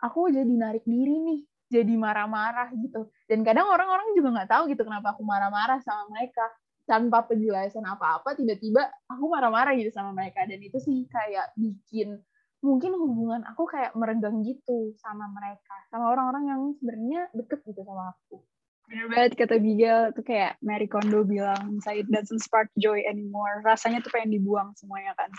aku 0.00 0.32
jadi 0.32 0.48
narik 0.48 0.88
diri 0.88 1.20
nih 1.20 1.40
jadi 1.68 1.94
marah-marah 1.98 2.72
gitu. 2.78 3.10
Dan 3.26 3.42
kadang 3.44 3.68
orang-orang 3.68 4.14
juga 4.16 4.40
nggak 4.40 4.50
tahu 4.50 4.62
gitu 4.72 4.82
kenapa 4.86 5.12
aku 5.12 5.22
marah-marah 5.26 5.82
sama 5.84 6.08
mereka. 6.08 6.46
Tanpa 6.86 7.26
penjelasan 7.26 7.82
apa-apa 7.82 8.38
tiba-tiba 8.38 8.78
aku 9.10 9.26
marah-marah 9.26 9.74
gitu 9.74 9.90
sama 9.90 10.14
mereka. 10.14 10.46
Dan 10.46 10.62
itu 10.62 10.78
sih 10.78 11.10
kayak 11.10 11.50
bikin 11.58 12.22
mungkin 12.66 12.98
hubungan 12.98 13.46
aku 13.46 13.70
kayak 13.70 13.94
meregang 13.94 14.42
gitu 14.42 14.92
sama 14.98 15.30
mereka 15.30 15.76
sama 15.86 16.10
orang-orang 16.10 16.44
yang 16.50 16.60
sebenarnya 16.82 17.20
deket 17.30 17.62
gitu 17.62 17.80
sama 17.86 18.10
aku. 18.10 18.42
Bener 18.86 19.06
banget 19.10 19.32
kata 19.38 19.58
Bigel 19.58 20.14
tuh 20.14 20.22
kayak 20.26 20.58
Mary 20.62 20.90
Kondo 20.90 21.22
bilang 21.26 21.78
it 21.94 22.06
doesn't 22.10 22.42
spark 22.42 22.70
joy 22.78 23.02
anymore. 23.06 23.62
Rasanya 23.62 24.02
tuh 24.02 24.10
pengen 24.14 24.34
dibuang 24.34 24.74
semuanya 24.78 25.14
kan. 25.14 25.30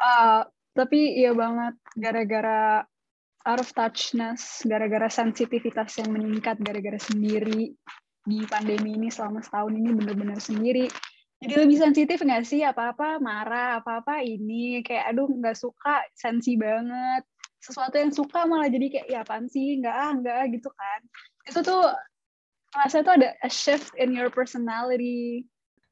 Uh, 0.00 0.42
tapi 0.74 1.18
iya 1.18 1.34
banget 1.34 1.74
gara-gara 1.98 2.86
out 3.46 3.60
of 3.60 3.70
touchness 3.72 4.62
gara-gara 4.62 5.08
sensitivitas 5.08 5.96
yang 5.98 6.12
meningkat 6.12 6.60
gara-gara 6.60 7.00
sendiri 7.00 7.74
di 8.20 8.38
pandemi 8.44 9.00
ini 9.00 9.08
selama 9.08 9.40
setahun 9.40 9.72
ini 9.72 9.90
bener-bener 9.96 10.36
sendiri 10.36 10.86
jadi 11.40 11.64
lebih 11.64 11.78
sensitif 11.80 12.20
nggak 12.20 12.44
sih 12.44 12.60
apa-apa 12.60 13.16
marah 13.18 13.80
apa-apa 13.80 14.20
ini 14.20 14.84
kayak 14.84 15.16
aduh 15.16 15.28
nggak 15.28 15.56
suka 15.56 16.04
sensi 16.12 16.54
banget 16.60 17.24
sesuatu 17.60 17.96
yang 17.96 18.12
suka 18.12 18.44
malah 18.44 18.68
jadi 18.68 18.86
kayak 18.88 19.06
ya 19.08 19.18
apaan 19.24 19.48
sih 19.48 19.80
nggak 19.80 19.96
ah 19.96 20.12
nggak 20.16 20.42
gitu 20.56 20.68
kan 20.72 21.00
itu 21.48 21.60
tuh 21.64 21.88
Rasanya 22.70 23.02
tuh 23.02 23.14
ada 23.18 23.28
a 23.42 23.50
shift 23.50 23.90
in 23.98 24.14
your 24.14 24.30
personality. 24.30 25.42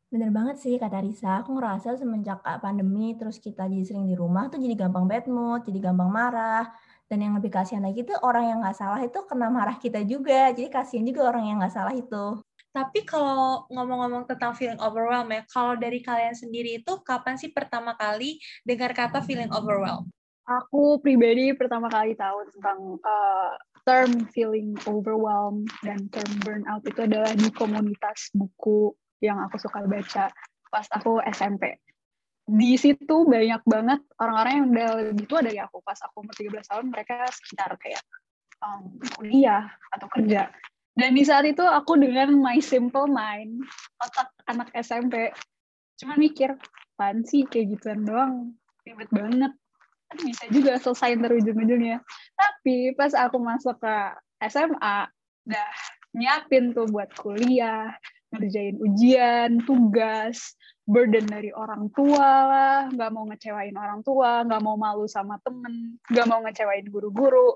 Bener 0.08 0.30
banget 0.32 0.62
sih 0.62 0.78
kata 0.78 1.04
Risa, 1.04 1.42
aku 1.42 1.58
ngerasa 1.58 1.98
semenjak 2.00 2.40
pandemi 2.62 3.18
terus 3.18 3.36
kita 3.42 3.68
jadi 3.68 3.84
sering 3.84 4.06
di 4.08 4.16
rumah 4.16 4.48
tuh 4.48 4.56
jadi 4.56 4.86
gampang 4.86 5.04
bad 5.04 5.26
mood, 5.28 5.66
jadi 5.66 5.90
gampang 5.90 6.08
marah. 6.08 6.70
Dan 7.10 7.24
yang 7.24 7.34
lebih 7.36 7.50
kasihan 7.52 7.82
lagi 7.82 8.06
tuh 8.06 8.16
orang 8.22 8.44
yang 8.46 8.58
nggak 8.62 8.78
salah 8.78 9.00
itu 9.02 9.18
kena 9.26 9.50
marah 9.50 9.76
kita 9.76 10.06
juga. 10.06 10.54
Jadi 10.54 10.70
kasihan 10.70 11.04
juga 11.04 11.28
orang 11.28 11.44
yang 11.50 11.56
nggak 11.60 11.74
salah 11.74 11.92
itu. 11.92 12.40
Tapi 12.78 13.02
kalau 13.02 13.66
ngomong-ngomong 13.74 14.30
tentang 14.30 14.54
feeling 14.54 14.78
overwhelmed 14.78 15.34
ya, 15.34 15.42
kalau 15.50 15.74
dari 15.74 15.98
kalian 15.98 16.30
sendiri 16.30 16.78
itu 16.78 17.02
kapan 17.02 17.34
sih 17.34 17.50
pertama 17.50 17.98
kali 17.98 18.38
dengar 18.62 18.94
kata 18.94 19.18
feeling 19.18 19.50
overwhelmed? 19.50 20.06
Aku 20.46 21.02
pribadi 21.02 21.50
pertama 21.58 21.90
kali 21.90 22.14
tahu 22.14 22.46
tentang 22.54 23.02
uh, 23.02 23.58
term 23.82 24.30
feeling 24.30 24.78
overwhelmed 24.86 25.66
dan 25.82 26.06
term 26.14 26.30
burnout 26.46 26.86
itu 26.86 27.02
adalah 27.02 27.34
di 27.34 27.50
komunitas 27.50 28.30
buku 28.30 28.94
yang 29.18 29.42
aku 29.42 29.58
suka 29.58 29.82
baca 29.82 30.30
pas 30.70 30.86
aku 30.94 31.18
SMP. 31.34 31.82
Di 32.46 32.78
situ 32.78 33.26
banyak 33.26 33.60
banget 33.66 34.00
orang-orang 34.22 34.54
yang 34.54 34.66
udah 34.70 34.88
lebih 35.10 35.26
tua 35.26 35.42
dari 35.42 35.58
aku. 35.58 35.82
Pas 35.82 35.98
aku 35.98 36.22
umur 36.22 36.32
13 36.32 36.62
tahun, 36.62 36.86
mereka 36.94 37.26
sekitar 37.28 37.74
kayak 37.74 38.00
um, 38.62 39.02
kuliah 39.18 39.66
atau 39.90 40.06
kerja. 40.06 40.46
Dan 40.98 41.14
di 41.14 41.22
saat 41.22 41.46
itu 41.46 41.62
aku 41.62 41.94
dengan 41.94 42.34
my 42.42 42.58
simple 42.58 43.06
mind, 43.06 43.62
otak 44.02 44.34
anak 44.50 44.66
SMP, 44.74 45.30
cuma 45.94 46.18
mikir, 46.18 46.58
apaan 46.98 47.22
sih 47.22 47.46
kayak 47.46 47.78
gituan 47.78 48.02
doang, 48.02 48.58
ribet 48.82 49.06
banget. 49.14 49.54
Kan 50.10 50.18
bisa 50.26 50.44
juga 50.50 50.74
selesai 50.82 51.22
ntar 51.22 51.38
ujung-ujungnya. 51.38 52.02
Tapi 52.34 52.98
pas 52.98 53.14
aku 53.14 53.38
masuk 53.38 53.78
ke 53.78 53.96
SMA, 54.50 55.06
udah 55.46 55.70
nyiapin 56.18 56.74
tuh 56.74 56.90
buat 56.90 57.14
kuliah, 57.14 57.94
ngerjain 58.34 58.82
ujian, 58.82 59.62
tugas, 59.62 60.58
burden 60.82 61.30
dari 61.30 61.54
orang 61.54 61.94
tua 61.94 62.30
lah, 62.48 62.78
nggak 62.90 63.10
mau 63.14 63.22
ngecewain 63.30 63.76
orang 63.78 64.02
tua, 64.02 64.42
nggak 64.42 64.62
mau 64.66 64.74
malu 64.74 65.06
sama 65.06 65.38
temen, 65.46 65.94
nggak 66.10 66.26
mau 66.26 66.42
ngecewain 66.42 66.90
guru-guru, 66.90 67.54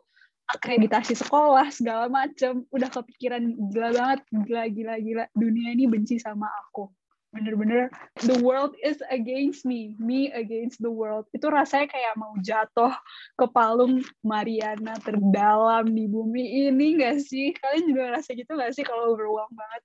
akreditasi 0.51 1.15
sekolah 1.15 1.71
segala 1.71 2.11
macem. 2.11 2.67
Udah 2.75 2.89
kepikiran 2.91 3.43
gila 3.71 3.91
banget 3.95 4.21
gila 4.31 4.65
gila 4.69 4.95
gila. 4.99 5.25
Dunia 5.37 5.75
ini 5.75 5.87
benci 5.87 6.19
sama 6.19 6.49
aku. 6.67 6.91
Bener-bener 7.33 7.89
the 8.29 8.37
world 8.45 8.77
is 8.85 9.01
against 9.09 9.65
me. 9.65 9.97
Me 9.97 10.29
against 10.37 10.85
the 10.85 10.93
world. 10.93 11.25
Itu 11.33 11.49
rasanya 11.49 11.89
kayak 11.89 12.15
mau 12.21 12.37
jatuh 12.45 12.93
ke 13.41 13.49
palung 13.49 14.05
Mariana 14.21 15.01
terdalam 15.01 15.89
di 15.89 16.05
bumi 16.13 16.69
ini 16.69 17.01
gak 17.01 17.25
sih? 17.25 17.57
Kalian 17.57 17.89
juga 17.89 18.21
rasa 18.21 18.37
gitu 18.37 18.53
gak 18.53 18.77
sih 18.77 18.85
kalau 18.85 19.17
overwhelmed 19.17 19.57
banget 19.57 19.83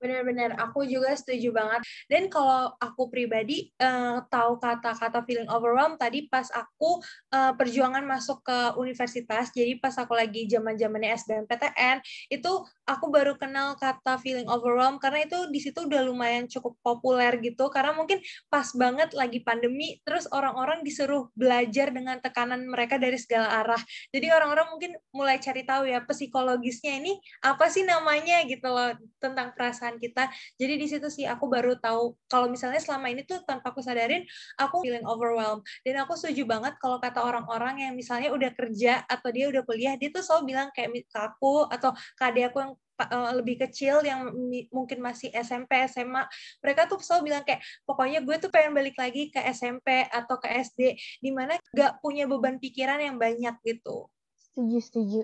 Benar-benar, 0.00 0.56
aku 0.56 0.88
juga 0.88 1.12
setuju 1.12 1.52
banget. 1.52 1.84
Dan 2.08 2.32
kalau 2.32 2.72
aku 2.80 3.12
pribadi 3.12 3.68
uh, 3.76 4.24
tahu 4.32 4.56
kata-kata 4.56 5.20
feeling 5.28 5.44
overwhelmed 5.52 6.00
tadi 6.00 6.24
pas 6.24 6.48
aku 6.56 7.04
uh, 7.36 7.52
perjuangan 7.52 8.00
masuk 8.08 8.40
ke 8.40 8.58
universitas. 8.80 9.52
Jadi 9.52 9.76
pas 9.76 9.92
aku 10.00 10.16
lagi 10.16 10.48
zaman-zamannya 10.48 11.20
SBMPTN, 11.20 12.00
itu 12.32 12.52
aku 12.88 13.06
baru 13.12 13.36
kenal 13.36 13.76
kata 13.76 14.16
feeling 14.24 14.48
overwhelmed 14.48 15.04
karena 15.04 15.28
itu 15.28 15.36
di 15.52 15.60
situ 15.60 15.84
udah 15.84 16.00
lumayan 16.00 16.48
cukup 16.48 16.80
populer 16.80 17.36
gitu. 17.44 17.68
Karena 17.68 17.92
mungkin 17.92 18.24
pas 18.48 18.72
banget 18.72 19.12
lagi 19.12 19.44
pandemi, 19.44 20.00
terus 20.08 20.24
orang-orang 20.32 20.80
disuruh 20.80 21.28
belajar 21.36 21.92
dengan 21.92 22.16
tekanan 22.24 22.64
mereka 22.64 22.96
dari 22.96 23.20
segala 23.20 23.60
arah. 23.60 23.82
Jadi 24.16 24.32
orang-orang 24.32 24.72
mungkin 24.72 24.96
mulai 25.12 25.36
cari 25.36 25.60
tahu 25.68 25.84
ya 25.84 26.00
psikologisnya 26.08 26.96
ini 26.96 27.20
apa 27.44 27.68
sih 27.68 27.84
namanya 27.84 28.48
gitu 28.48 28.64
loh 28.72 28.96
tentang 29.20 29.52
perasaan 29.52 29.89
perasaan 29.90 29.98
kita. 29.98 30.30
Jadi 30.54 30.74
di 30.78 30.86
situ 30.86 31.08
sih 31.10 31.26
aku 31.26 31.50
baru 31.50 31.74
tahu 31.78 32.14
kalau 32.30 32.46
misalnya 32.46 32.78
selama 32.78 33.10
ini 33.10 33.26
tuh 33.26 33.42
tanpa 33.42 33.74
aku 33.74 33.82
sadarin 33.82 34.22
aku 34.54 34.86
feeling 34.86 35.02
overwhelmed. 35.02 35.66
Dan 35.82 35.98
aku 35.98 36.14
setuju 36.14 36.46
banget 36.46 36.78
kalau 36.78 37.02
kata 37.02 37.18
orang-orang 37.18 37.90
yang 37.90 37.92
misalnya 37.98 38.30
udah 38.30 38.54
kerja 38.54 39.02
atau 39.10 39.28
dia 39.34 39.50
udah 39.50 39.62
kuliah 39.66 39.98
dia 39.98 40.14
tuh 40.14 40.22
selalu 40.22 40.54
bilang 40.54 40.68
kayak 40.70 40.94
ke 40.94 41.18
aku 41.18 41.66
atau 41.66 41.90
ke 42.14 42.22
aku 42.22 42.58
yang 42.62 42.72
eh, 43.00 43.32
lebih 43.34 43.56
kecil 43.66 44.04
yang 44.06 44.30
mungkin 44.70 44.98
masih 45.02 45.32
SMP, 45.34 45.74
SMA, 45.90 46.22
mereka 46.62 46.86
tuh 46.86 47.00
selalu 47.02 47.34
bilang 47.34 47.42
kayak 47.42 47.64
pokoknya 47.88 48.22
gue 48.22 48.36
tuh 48.38 48.50
pengen 48.52 48.76
balik 48.76 48.94
lagi 48.94 49.32
ke 49.32 49.40
SMP 49.50 50.06
atau 50.06 50.36
ke 50.38 50.46
SD, 50.46 50.94
di 51.18 51.30
mana 51.32 51.56
gak 51.74 51.98
punya 52.04 52.28
beban 52.28 52.60
pikiran 52.60 53.00
yang 53.00 53.16
banyak 53.16 53.56
gitu. 53.64 54.06
Setuju, 54.36 54.78
setuju 54.82 55.20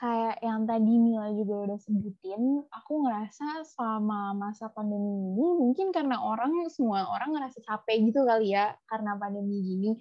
kayak 0.00 0.40
yang 0.40 0.64
tadi 0.64 0.96
Mila 0.96 1.28
juga 1.36 1.54
udah 1.68 1.78
sebutin, 1.84 2.64
aku 2.72 3.04
ngerasa 3.04 3.68
selama 3.68 4.32
masa 4.32 4.72
pandemi 4.72 5.36
ini 5.36 5.46
mungkin 5.60 5.92
karena 5.92 6.16
orang 6.16 6.72
semua 6.72 7.04
orang 7.12 7.36
ngerasa 7.36 7.60
capek 7.60 8.08
gitu 8.08 8.24
kali 8.24 8.56
ya 8.56 8.72
karena 8.88 9.20
pandemi 9.20 9.60
gini. 9.60 9.92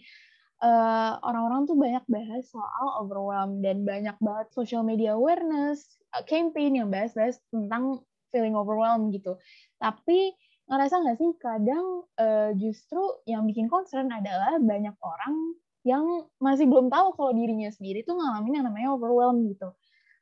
eh, 0.60 1.14
orang-orang 1.24 1.68
tuh 1.72 1.76
banyak 1.80 2.04
bahas 2.12 2.44
soal 2.52 2.88
overwhelm 3.00 3.64
dan 3.64 3.88
banyak 3.88 4.16
banget 4.20 4.48
social 4.52 4.84
media 4.84 5.16
awareness 5.16 5.88
uh, 6.12 6.24
campaign 6.28 6.76
yang 6.76 6.92
bahas-bahas 6.92 7.40
tentang 7.48 8.04
feeling 8.32 8.60
overwhelmed 8.60 9.08
gitu. 9.16 9.40
Tapi 9.80 10.36
ngerasa 10.68 11.00
nggak 11.00 11.18
sih 11.20 11.32
kadang 11.40 12.04
uh, 12.20 12.52
justru 12.60 13.00
yang 13.24 13.48
bikin 13.48 13.72
concern 13.72 14.12
adalah 14.12 14.60
banyak 14.60 14.96
orang 15.00 15.56
yang 15.88 16.28
masih 16.44 16.68
belum 16.68 16.92
tahu 16.92 17.16
kalau 17.16 17.32
dirinya 17.32 17.72
sendiri 17.72 18.04
tuh 18.04 18.20
ngalamin 18.20 18.60
yang 18.60 18.66
namanya 18.68 18.90
overwhelm 19.00 19.48
gitu 19.48 19.72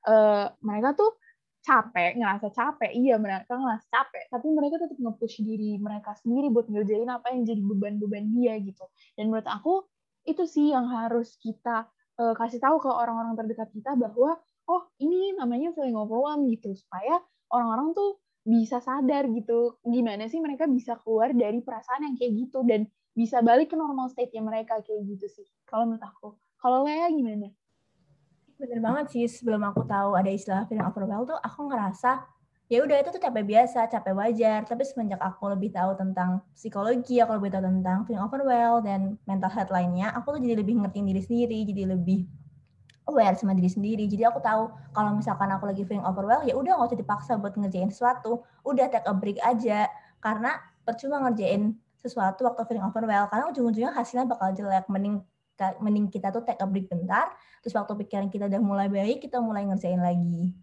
uh, 0.07 0.49
mereka 0.63 0.95
tuh 0.95 1.19
capek, 1.67 2.15
ngerasa 2.15 2.47
capek, 2.55 2.91
iya 2.95 3.19
mereka 3.19 3.59
ngerasa 3.59 3.85
capek, 3.91 4.23
tapi 4.31 4.47
mereka 4.55 4.79
tetap 4.79 4.95
nge-push 4.95 5.43
diri 5.43 5.75
mereka 5.75 6.15
sendiri 6.15 6.47
buat 6.47 6.71
ngerjain 6.71 7.11
apa 7.11 7.35
yang 7.35 7.43
jadi 7.43 7.59
beban-beban 7.59 8.31
dia 8.31 8.55
gitu. 8.63 8.87
Dan 9.19 9.27
menurut 9.27 9.47
aku 9.51 9.83
itu 10.23 10.47
sih 10.47 10.71
yang 10.71 10.87
harus 10.87 11.35
kita 11.43 11.91
uh, 12.19 12.33
kasih 12.39 12.63
tahu 12.63 12.79
ke 12.79 12.87
orang-orang 12.87 13.35
terdekat 13.35 13.67
kita 13.75 13.99
bahwa 13.99 14.39
oh 14.67 14.83
ini 14.99 15.35
namanya 15.35 15.71
feeling 15.75 15.95
overwhelmed 15.95 16.47
gitu 16.51 16.75
supaya 16.75 17.19
orang-orang 17.51 17.95
tuh 17.95 18.19
bisa 18.47 18.79
sadar 18.79 19.27
gitu 19.27 19.75
gimana 19.83 20.31
sih 20.31 20.39
mereka 20.39 20.71
bisa 20.71 20.95
keluar 21.03 21.35
dari 21.35 21.59
perasaan 21.59 22.07
yang 22.07 22.15
kayak 22.15 22.31
gitu 22.47 22.63
dan 22.63 22.87
bisa 23.11 23.43
balik 23.43 23.71
ke 23.71 23.75
normal 23.75 24.07
state-nya 24.07 24.39
mereka 24.39 24.79
kayak 24.83 25.03
gitu 25.03 25.27
sih 25.27 25.47
kalau 25.67 25.87
menurut 25.87 26.03
aku. 26.03 26.29
Kalau 26.57 26.87
Lea 26.87 27.11
gimana? 27.11 27.51
Bener 28.57 28.81
banget 28.81 29.05
sih, 29.13 29.25
sebelum 29.29 29.61
aku 29.69 29.85
tahu 29.85 30.17
ada 30.17 30.33
istilah 30.33 30.65
feeling 30.65 30.81
overwhelmed 30.81 31.29
tuh 31.29 31.37
aku 31.37 31.69
ngerasa 31.69 32.25
ya 32.67 32.81
udah 32.81 32.97
itu 32.99 33.13
tuh 33.13 33.21
capek 33.21 33.45
biasa, 33.45 33.85
capek 33.85 34.13
wajar. 34.17 34.65
Tapi 34.65 34.81
semenjak 34.81 35.21
aku 35.21 35.53
lebih 35.53 35.69
tahu 35.69 35.93
tentang 35.93 36.41
psikologi, 36.57 37.21
aku 37.21 37.37
lebih 37.37 37.53
tahu 37.53 37.63
tentang 37.69 37.97
feeling 38.09 38.23
overwhelmed 38.25 38.81
dan 38.89 39.01
mental 39.29 39.53
health 39.53 39.69
lainnya, 39.69 40.09
aku 40.17 40.35
tuh 40.35 40.41
jadi 40.41 40.57
lebih 40.65 40.73
ngertiin 40.81 41.05
diri 41.05 41.21
sendiri, 41.21 41.59
jadi 41.69 41.83
lebih 41.93 42.25
aware 43.05 43.37
sama 43.37 43.53
diri 43.53 43.69
sendiri. 43.69 44.09
Jadi 44.09 44.25
aku 44.25 44.41
tahu 44.41 44.73
kalau 44.91 45.13
misalkan 45.13 45.53
aku 45.53 45.69
lagi 45.69 45.85
feeling 45.85 46.01
overwhelmed, 46.01 46.49
ya 46.49 46.57
udah 46.57 46.81
nggak 46.81 46.89
usah 46.91 46.99
dipaksa 46.99 47.31
buat 47.37 47.53
ngerjain 47.53 47.93
sesuatu, 47.93 48.41
udah 48.65 48.89
take 48.89 49.05
a 49.05 49.13
break 49.13 49.37
aja. 49.45 49.85
Karena 50.17 50.57
percuma 50.81 51.21
ngerjain 51.29 51.77
sesuatu 51.93 52.41
waktu 52.41 52.65
feeling 52.65 52.89
overwhelmed, 52.89 53.29
karena 53.29 53.45
ujung-ujungnya 53.53 53.93
hasilnya 53.93 54.25
bakal 54.27 54.49
jelek. 54.57 54.89
Mending 54.89 55.21
mending 55.81 56.07
kita 56.13 56.29
tuh 56.29 56.45
take 56.45 56.61
a 56.61 56.67
break 56.69 56.87
bentar, 56.87 57.33
terus 57.65 57.73
waktu 57.73 57.93
pikiran 58.05 58.29
kita 58.29 58.45
udah 58.45 58.61
mulai 58.61 58.87
baik, 58.87 59.25
kita 59.25 59.41
mulai 59.41 59.65
ngerjain 59.65 59.99
lagi. 59.99 60.53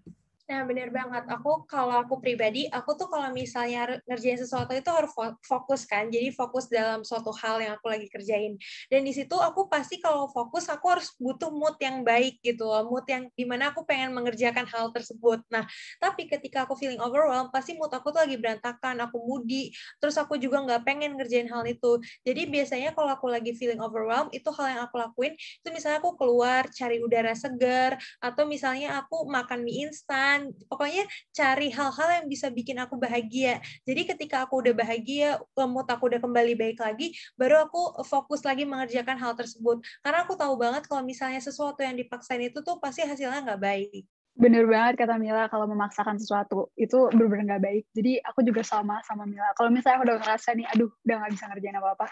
Nah, 0.44 0.60
bener 0.68 0.92
banget. 0.92 1.24
Aku 1.32 1.64
kalau 1.64 2.04
aku 2.04 2.20
pribadi, 2.20 2.68
aku 2.68 2.92
tuh 3.00 3.08
kalau 3.08 3.32
misalnya 3.32 3.96
ngerjain 4.04 4.36
sesuatu 4.36 4.76
itu 4.76 4.92
harus 4.92 5.08
fokus 5.40 5.88
kan. 5.88 6.12
Jadi 6.12 6.36
fokus 6.36 6.68
dalam 6.68 7.00
suatu 7.00 7.32
hal 7.32 7.64
yang 7.64 7.72
aku 7.80 7.88
lagi 7.88 8.12
kerjain. 8.12 8.60
Dan 8.92 9.08
di 9.08 9.16
situ 9.16 9.32
aku 9.40 9.72
pasti 9.72 10.04
kalau 10.04 10.28
fokus 10.28 10.68
aku 10.68 10.84
harus 10.92 11.16
butuh 11.16 11.48
mood 11.48 11.80
yang 11.80 12.04
baik 12.04 12.44
gitu 12.44 12.68
loh. 12.68 12.84
Mood 12.92 13.08
yang 13.08 13.32
di 13.32 13.48
mana 13.48 13.72
aku 13.72 13.88
pengen 13.88 14.12
mengerjakan 14.12 14.68
hal 14.68 14.92
tersebut. 14.92 15.40
Nah, 15.48 15.64
tapi 15.96 16.28
ketika 16.28 16.68
aku 16.68 16.76
feeling 16.76 17.00
overwhelmed, 17.00 17.48
pasti 17.48 17.72
mood 17.80 17.88
aku 17.96 18.12
tuh 18.12 18.28
lagi 18.28 18.36
berantakan, 18.36 19.00
aku 19.00 19.16
moody, 19.24 19.72
terus 19.96 20.20
aku 20.20 20.36
juga 20.36 20.60
nggak 20.60 20.84
pengen 20.84 21.16
ngerjain 21.16 21.48
hal 21.48 21.64
itu. 21.64 21.96
Jadi 22.20 22.52
biasanya 22.52 22.92
kalau 22.92 23.08
aku 23.16 23.32
lagi 23.32 23.56
feeling 23.56 23.80
overwhelmed, 23.80 24.28
itu 24.36 24.52
hal 24.52 24.66
yang 24.76 24.82
aku 24.84 25.00
lakuin, 25.00 25.32
itu 25.40 25.68
misalnya 25.72 26.04
aku 26.04 26.20
keluar 26.20 26.68
cari 26.68 27.00
udara 27.00 27.32
segar, 27.32 27.96
atau 28.20 28.44
misalnya 28.44 29.00
aku 29.00 29.24
makan 29.24 29.64
mie 29.64 29.88
instan, 29.88 30.33
pokoknya 30.66 31.04
cari 31.30 31.68
hal-hal 31.70 32.08
yang 32.22 32.26
bisa 32.26 32.46
bikin 32.50 32.78
aku 32.80 32.98
bahagia 32.98 33.62
jadi 33.86 34.02
ketika 34.14 34.46
aku 34.46 34.62
udah 34.64 34.74
bahagia 34.74 35.38
mood 35.68 35.86
aku 35.88 36.10
udah 36.10 36.20
kembali 36.20 36.54
baik 36.58 36.78
lagi 36.80 37.14
baru 37.38 37.68
aku 37.68 38.02
fokus 38.06 38.42
lagi 38.42 38.66
mengerjakan 38.66 39.16
hal 39.20 39.32
tersebut 39.38 39.82
karena 40.02 40.26
aku 40.26 40.34
tahu 40.34 40.54
banget 40.58 40.84
kalau 40.90 41.02
misalnya 41.06 41.38
sesuatu 41.38 41.80
yang 41.80 41.94
dipaksain 41.94 42.42
itu 42.42 42.60
tuh 42.60 42.78
pasti 42.82 43.06
hasilnya 43.06 43.44
nggak 43.44 43.62
baik 43.62 44.04
Bener 44.34 44.66
banget 44.66 44.98
kata 44.98 45.14
Mila, 45.14 45.46
kalau 45.46 45.70
memaksakan 45.70 46.18
sesuatu 46.18 46.66
itu 46.74 47.06
bener-bener 47.14 47.54
gak 47.54 47.62
baik. 47.70 47.84
Jadi 47.94 48.18
aku 48.18 48.42
juga 48.42 48.66
sama 48.66 48.98
sama 49.06 49.30
Mila. 49.30 49.54
Kalau 49.54 49.70
misalnya 49.70 50.02
aku 50.02 50.06
udah 50.10 50.18
ngerasa 50.26 50.48
nih, 50.58 50.66
aduh 50.74 50.90
udah 50.90 51.14
gak 51.22 51.32
bisa 51.38 51.44
ngerjain 51.46 51.78
apa-apa, 51.78 52.06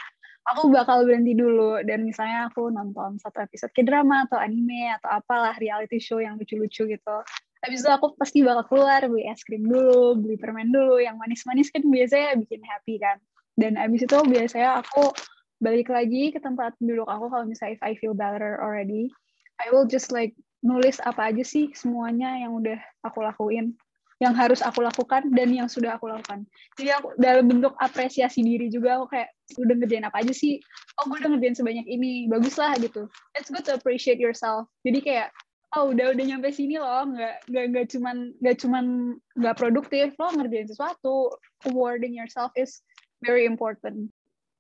aku 0.55 0.71
bakal 0.71 1.03
berhenti 1.03 1.35
dulu. 1.35 1.83
Dan 1.83 2.07
misalnya 2.07 2.47
aku 2.47 2.71
nonton 2.71 3.19
satu 3.19 3.43
episode 3.43 3.75
k-drama 3.75 4.31
atau 4.31 4.39
anime 4.39 4.95
atau 5.03 5.19
apalah 5.19 5.59
reality 5.59 5.99
show 5.99 6.23
yang 6.23 6.39
lucu-lucu 6.39 6.87
gitu 6.87 7.17
Habis 7.63 7.87
itu 7.87 7.91
aku 7.91 8.19
pasti 8.19 8.43
bakal 8.43 8.67
keluar 8.67 9.01
beli 9.07 9.23
es 9.31 9.47
krim 9.47 9.63
dulu, 9.63 10.19
beli 10.19 10.35
permen 10.35 10.75
dulu, 10.75 10.99
yang 10.99 11.15
manis-manis 11.15 11.71
kan 11.71 11.87
biasanya 11.87 12.35
bikin 12.35 12.63
happy 12.67 12.99
kan. 12.99 13.23
Dan 13.55 13.79
abis 13.79 14.05
itu 14.05 14.19
biasanya 14.27 14.83
aku 14.83 15.15
balik 15.63 15.95
lagi 15.95 16.35
ke 16.35 16.43
tempat 16.43 16.75
duduk 16.83 17.07
aku 17.07 17.31
kalau 17.31 17.47
misalnya 17.47 17.79
if 17.79 17.83
I 17.87 17.95
feel 17.95 18.19
better 18.19 18.59
already, 18.59 19.15
I 19.63 19.71
will 19.71 19.87
just 19.87 20.11
like 20.11 20.35
nulis 20.67 20.99
apa 21.03 21.31
aja 21.31 21.47
sih 21.47 21.71
semuanya 21.75 22.35
yang 22.39 22.55
udah 22.59 22.79
aku 23.07 23.23
lakuin 23.23 23.79
yang 24.23 24.39
harus 24.39 24.63
aku 24.63 24.87
lakukan 24.87 25.35
dan 25.35 25.51
yang 25.51 25.67
sudah 25.67 25.99
aku 25.99 26.07
lakukan. 26.07 26.47
Jadi 26.79 26.95
aku 26.95 27.19
dalam 27.19 27.51
bentuk 27.51 27.75
apresiasi 27.83 28.47
diri 28.47 28.71
juga 28.71 29.03
aku 29.03 29.11
kayak 29.11 29.35
udah 29.59 29.75
ngerjain 29.83 30.07
apa 30.07 30.23
aja 30.23 30.31
sih? 30.31 30.63
Oh 31.03 31.11
gue 31.11 31.19
udah 31.19 31.31
ngerjain 31.35 31.59
sebanyak 31.59 31.87
ini, 31.91 32.31
bagus 32.31 32.55
lah 32.55 32.71
gitu. 32.79 33.11
It's 33.35 33.51
good 33.51 33.67
to 33.67 33.75
appreciate 33.75 34.23
yourself. 34.23 34.71
Jadi 34.87 35.03
kayak 35.03 35.35
oh 35.73 35.93
udah 35.93 36.13
udah 36.13 36.25
nyampe 36.25 36.53
sini 36.53 36.77
loh, 36.77 37.09
nggak 37.09 37.49
nggak 37.49 37.65
nggak 37.73 37.87
cuman 37.97 38.17
nggak 38.45 38.57
cuman 38.61 38.85
nggak 39.41 39.57
produktif 39.57 40.13
lo 40.21 40.29
ngerjain 40.37 40.69
sesuatu. 40.69 41.33
Awarding 41.69 42.13
yourself 42.13 42.53
is 42.59 42.85
very 43.25 43.49
important. 43.49 44.13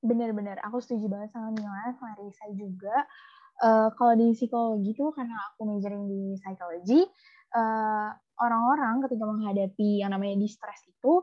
Bener-bener, 0.03 0.59
aku 0.67 0.83
setuju 0.83 1.07
banget 1.07 1.31
sama 1.31 1.55
Mila, 1.55 1.95
sama 1.99 2.17
Risa 2.19 2.47
juga. 2.57 2.97
Uh, 3.63 3.93
kalau 3.95 4.19
di 4.19 4.35
psikologi 4.35 4.91
tuh 4.99 5.15
karena 5.15 5.37
aku 5.53 5.69
majoring 5.69 6.11
di 6.11 6.23
psychology, 6.43 7.07
uh, 7.55 8.11
orang-orang 8.43 9.07
ketika 9.07 9.25
menghadapi 9.29 10.03
yang 10.03 10.11
namanya 10.11 10.35
distress 10.41 10.83
itu, 10.89 11.23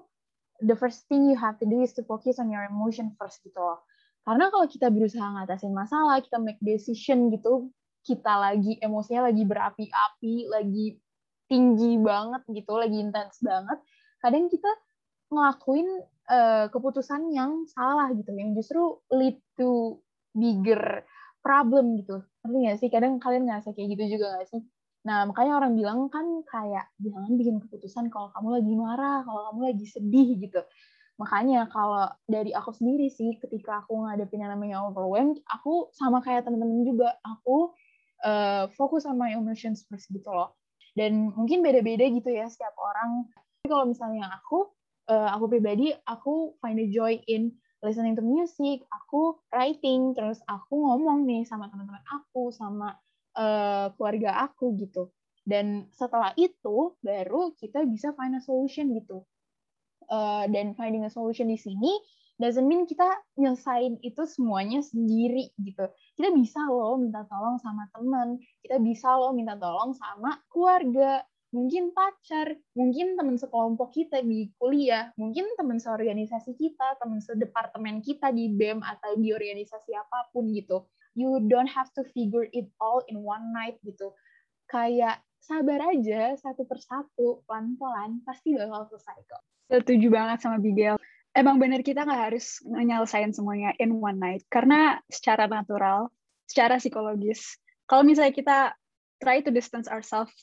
the 0.64 0.78
first 0.78 1.04
thing 1.12 1.28
you 1.28 1.36
have 1.36 1.60
to 1.60 1.68
do 1.68 1.84
is 1.84 1.92
to 1.92 2.06
focus 2.08 2.40
on 2.40 2.48
your 2.48 2.64
emotion 2.64 3.12
first 3.20 3.44
gitu 3.44 3.60
loh. 3.60 3.84
Karena 4.24 4.48
kalau 4.54 4.70
kita 4.70 4.88
berusaha 4.94 5.26
ngatasin 5.26 5.74
masalah, 5.74 6.22
kita 6.24 6.38
make 6.40 6.60
decision 6.64 7.34
gitu, 7.34 7.72
kita 8.06 8.34
lagi 8.40 8.80
emosinya 8.80 9.30
lagi 9.30 9.44
berapi-api, 9.46 10.36
lagi 10.50 10.98
tinggi 11.50 11.98
banget 11.98 12.46
gitu, 12.54 12.78
lagi 12.78 12.98
intens 13.02 13.42
banget, 13.42 13.82
kadang 14.22 14.46
kita 14.48 14.70
ngelakuin 15.34 15.88
uh, 16.30 16.66
keputusan 16.70 17.34
yang 17.34 17.66
salah 17.70 18.10
gitu, 18.14 18.30
yang 18.34 18.54
justru 18.54 19.02
lead 19.10 19.38
to 19.58 19.98
bigger 20.38 21.06
problem 21.42 21.98
gitu. 21.98 22.22
Ngerti 22.46 22.58
nggak 22.66 22.78
sih? 22.78 22.90
Kadang 22.94 23.18
kalian 23.18 23.50
ngerasa 23.50 23.74
kayak 23.74 23.98
gitu 23.98 24.18
juga 24.18 24.38
nggak 24.38 24.48
sih? 24.50 24.62
Nah, 25.08 25.26
makanya 25.26 25.58
orang 25.64 25.74
bilang 25.80 26.00
kan 26.12 26.26
kayak 26.46 26.92
jangan 27.00 27.34
bikin 27.40 27.58
keputusan 27.64 28.12
kalau 28.12 28.30
kamu 28.36 28.62
lagi 28.62 28.74
marah, 28.76 29.20
kalau 29.24 29.42
kamu 29.52 29.60
lagi 29.74 29.86
sedih 29.88 30.30
gitu. 30.38 30.62
Makanya 31.20 31.68
kalau 31.72 32.08
dari 32.28 32.52
aku 32.56 32.72
sendiri 32.72 33.12
sih, 33.12 33.36
ketika 33.40 33.84
aku 33.84 34.08
ngadepin 34.08 34.44
yang 34.44 34.56
namanya 34.56 34.84
overwhelmed, 34.88 35.40
aku 35.52 35.92
sama 35.96 36.24
kayak 36.24 36.48
temen-temen 36.48 36.84
juga, 36.88 37.16
aku 37.24 37.76
uh, 38.24 38.68
fokus 38.76 39.06
sama 39.08 39.32
emotions 39.32 39.86
first 39.88 40.10
gitu 40.12 40.30
loh. 40.30 40.56
Dan 40.98 41.32
mungkin 41.32 41.64
beda-beda 41.64 42.06
gitu 42.10 42.30
ya 42.34 42.50
setiap 42.50 42.76
orang. 42.76 43.30
Tapi 43.32 43.68
kalau 43.72 43.86
misalnya 43.88 44.28
aku, 44.34 44.68
uh, 45.12 45.30
aku 45.36 45.46
pribadi, 45.48 45.94
aku 46.08 46.58
find 46.60 46.80
a 46.82 46.88
joy 46.90 47.22
in 47.30 47.56
listening 47.80 48.16
to 48.16 48.24
music, 48.24 48.84
aku 48.92 49.40
writing, 49.56 50.12
terus 50.12 50.44
aku 50.48 50.76
ngomong 50.76 51.24
nih 51.24 51.48
sama 51.48 51.72
teman-teman 51.72 52.04
aku, 52.12 52.52
sama 52.52 53.00
uh, 53.40 53.92
keluarga 53.96 54.44
aku 54.50 54.76
gitu. 54.76 55.12
Dan 55.48 55.88
setelah 55.96 56.36
itu 56.36 57.00
baru 57.00 57.56
kita 57.56 57.82
bisa 57.88 58.12
find 58.14 58.36
a 58.36 58.42
solution 58.44 58.92
gitu. 58.94 59.24
Uh, 60.10 60.50
dan 60.50 60.74
finding 60.74 61.06
a 61.06 61.12
solution 61.14 61.46
di 61.46 61.58
sini 61.58 61.94
doesn't 62.40 62.66
mean 62.66 62.88
kita 62.88 63.06
nyelesain 63.36 64.00
itu 64.00 64.24
semuanya 64.24 64.80
sendiri 64.80 65.52
gitu. 65.60 65.92
Kita 66.16 66.32
bisa 66.32 66.64
loh 66.72 66.96
minta 66.96 67.28
tolong 67.28 67.60
sama 67.60 67.92
teman, 67.92 68.40
kita 68.64 68.80
bisa 68.80 69.12
loh 69.20 69.36
minta 69.36 69.60
tolong 69.60 69.92
sama 69.92 70.40
keluarga, 70.48 71.20
mungkin 71.52 71.92
pacar, 71.92 72.56
mungkin 72.80 73.20
teman 73.20 73.36
sekelompok 73.36 73.92
kita 73.92 74.24
di 74.24 74.48
kuliah, 74.56 75.12
mungkin 75.20 75.52
teman 75.60 75.84
seorganisasi 75.84 76.56
kita, 76.56 76.96
teman 77.04 77.20
sedepartemen 77.20 78.00
kita 78.00 78.32
di 78.32 78.56
BEM 78.56 78.80
atau 78.88 79.20
di 79.20 79.36
organisasi 79.36 79.92
apa 80.00 80.32
pun 80.32 80.48
gitu. 80.56 80.88
You 81.20 81.44
don't 81.44 81.68
have 81.68 81.92
to 82.00 82.08
figure 82.16 82.48
it 82.56 82.72
all 82.80 83.04
in 83.12 83.20
one 83.20 83.52
night 83.52 83.76
gitu. 83.84 84.16
Kayak 84.72 85.20
sabar 85.44 85.92
aja 85.92 86.40
satu 86.40 86.64
persatu 86.64 87.44
pelan-pelan 87.44 88.24
pasti 88.24 88.56
bakal 88.56 88.88
selesai 88.88 89.18
kok. 89.28 89.44
Setuju 89.68 90.08
banget 90.08 90.40
sama 90.40 90.62
Bigel 90.62 90.96
emang 91.36 91.62
bener 91.62 91.86
kita 91.86 92.06
nggak 92.06 92.22
harus 92.32 92.62
menyelesaikan 92.66 93.32
semuanya 93.36 93.76
in 93.78 93.98
one 93.98 94.18
night 94.18 94.42
karena 94.50 94.98
secara 95.10 95.46
natural 95.46 96.10
secara 96.50 96.82
psikologis 96.82 97.58
kalau 97.86 98.02
misalnya 98.06 98.34
kita 98.34 98.58
try 99.22 99.44
to 99.44 99.54
distance 99.54 99.86
ourselves 99.90 100.34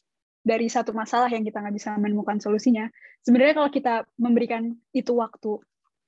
dari 0.47 0.71
satu 0.71 0.95
masalah 0.95 1.27
yang 1.27 1.43
kita 1.43 1.59
nggak 1.59 1.75
bisa 1.75 1.95
menemukan 1.99 2.39
solusinya 2.39 2.87
sebenarnya 3.27 3.55
kalau 3.59 3.71
kita 3.73 3.95
memberikan 4.15 4.79
itu 4.95 5.11
waktu 5.15 5.59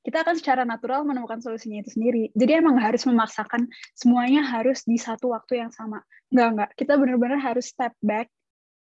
kita 0.07 0.25
akan 0.25 0.41
secara 0.41 0.63
natural 0.65 1.05
menemukan 1.05 1.43
solusinya 1.43 1.85
itu 1.85 1.93
sendiri. 1.93 2.33
Jadi 2.33 2.65
emang 2.65 2.81
nggak 2.81 2.97
harus 2.97 3.05
memaksakan 3.05 3.69
semuanya 3.93 4.41
harus 4.41 4.87
di 4.89 4.97
satu 4.97 5.37
waktu 5.37 5.61
yang 5.61 5.69
sama. 5.69 6.01
Nggak, 6.33 6.49
nggak. 6.57 6.71
Kita 6.81 6.97
benar-benar 6.97 7.37
harus 7.37 7.69
step 7.69 7.93
back, 8.01 8.33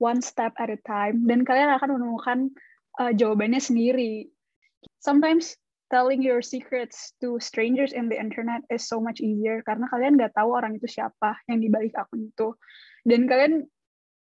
one 0.03 0.19
step 0.19 0.51
at 0.59 0.67
a 0.67 0.79
time, 0.83 1.23
dan 1.23 1.47
kalian 1.47 1.71
akan 1.79 1.95
menemukan 1.95 2.51
uh, 2.99 3.15
jawabannya 3.15 3.63
sendiri. 3.63 4.27
Sometimes 4.99 5.55
telling 5.93 6.25
your 6.25 6.41
secrets 6.41 7.13
to 7.21 7.37
strangers 7.37 7.93
in 7.93 8.09
the 8.09 8.17
internet 8.17 8.65
is 8.73 8.89
so 8.89 8.97
much 8.97 9.21
easier 9.21 9.61
karena 9.61 9.85
kalian 9.93 10.17
nggak 10.17 10.33
tahu 10.33 10.57
orang 10.57 10.73
itu 10.81 10.89
siapa 10.89 11.37
yang 11.45 11.61
dibalik 11.61 11.93
akun 11.93 12.33
itu. 12.33 12.57
Dan 13.05 13.29
kalian 13.29 13.69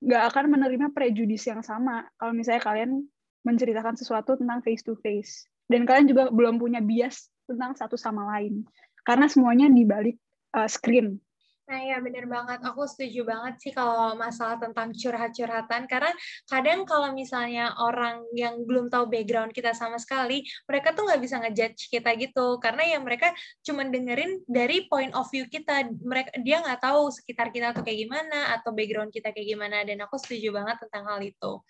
nggak 0.03 0.23
akan 0.35 0.45
menerima 0.51 0.91
prejudis 0.91 1.47
yang 1.47 1.63
sama 1.63 2.03
kalau 2.19 2.35
misalnya 2.35 2.59
kalian 2.59 3.07
menceritakan 3.47 3.95
sesuatu 3.95 4.35
tentang 4.35 4.59
face 4.59 4.83
to 4.83 4.99
face 4.99 5.47
dan 5.71 5.87
kalian 5.87 6.11
juga 6.11 6.27
belum 6.27 6.59
punya 6.59 6.83
bias 6.83 7.31
tentang 7.47 7.79
satu 7.79 7.95
sama 7.95 8.27
lain 8.35 8.67
karena 9.07 9.31
semuanya 9.31 9.71
di 9.71 9.87
balik 9.87 10.19
uh, 10.59 10.67
screen. 10.67 11.23
Nah 11.63 11.79
ya 11.79 11.97
bener 12.03 12.27
banget, 12.27 12.59
aku 12.59 12.83
setuju 12.83 13.23
banget 13.23 13.55
sih 13.63 13.71
kalau 13.71 14.19
masalah 14.19 14.59
tentang 14.59 14.91
curhat-curhatan. 14.91 15.87
Karena 15.87 16.11
kadang 16.51 16.83
kalau 16.83 17.15
misalnya 17.15 17.71
orang 17.79 18.19
yang 18.35 18.67
belum 18.67 18.91
tahu 18.91 19.07
background 19.07 19.55
kita 19.55 19.71
sama 19.71 19.95
sekali, 19.95 20.43
mereka 20.67 20.91
tuh 20.91 21.07
nggak 21.07 21.21
bisa 21.23 21.39
ngejudge 21.39 21.87
kita 21.87 22.19
gitu. 22.19 22.59
Karena 22.59 22.83
ya 22.83 22.99
mereka 22.99 23.31
cuma 23.63 23.87
dengerin 23.87 24.43
dari 24.43 24.91
point 24.91 25.15
of 25.15 25.23
view 25.31 25.47
kita, 25.47 25.87
mereka 26.03 26.35
dia 26.43 26.59
nggak 26.59 26.83
tahu 26.83 27.07
sekitar 27.15 27.47
kita 27.55 27.71
tuh 27.71 27.87
kayak 27.87 28.11
gimana 28.11 28.59
atau 28.59 28.75
background 28.75 29.15
kita 29.15 29.31
kayak 29.31 29.47
gimana. 29.55 29.87
Dan 29.87 30.03
aku 30.03 30.19
setuju 30.19 30.51
banget 30.51 30.83
tentang 30.83 31.07
hal 31.15 31.23
itu. 31.23 31.63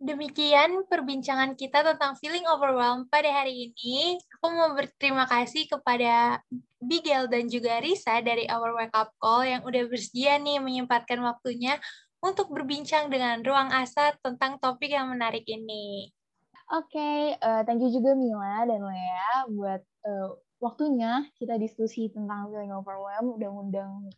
Demikian 0.00 0.88
perbincangan 0.88 1.52
kita 1.60 1.84
tentang 1.84 2.16
feeling 2.16 2.48
overwhelmed 2.48 3.12
pada 3.12 3.28
hari 3.28 3.68
ini. 3.68 4.16
Aku 4.40 4.48
mau 4.48 4.72
berterima 4.72 5.28
kasih 5.28 5.68
kepada 5.68 6.40
Bigel 6.80 7.28
dan 7.28 7.52
juga 7.52 7.76
Risa 7.84 8.24
dari 8.24 8.48
Our 8.48 8.80
Wake 8.80 8.96
Up 8.96 9.12
Call 9.20 9.44
yang 9.44 9.60
udah 9.60 9.84
bersedia 9.92 10.40
nih 10.40 10.56
menyempatkan 10.56 11.20
waktunya 11.20 11.76
untuk 12.24 12.48
berbincang 12.48 13.12
dengan 13.12 13.44
Ruang 13.44 13.68
Asa 13.76 14.16
tentang 14.24 14.56
topik 14.56 14.88
yang 14.88 15.12
menarik 15.12 15.44
ini. 15.44 16.08
Oke, 16.72 16.96
okay, 16.96 17.36
uh, 17.36 17.60
eh, 17.60 17.62
thank 17.68 17.84
you 17.84 17.92
juga 17.92 18.16
Mila 18.16 18.64
dan 18.64 18.80
Lea 18.80 19.32
buat 19.52 19.84
uh, 20.08 20.32
waktunya 20.64 21.28
kita 21.36 21.60
diskusi 21.60 22.08
tentang 22.08 22.48
feeling 22.48 22.72
overwhelmed, 22.72 23.36
udah 23.36 23.48
ngundang 23.52 24.08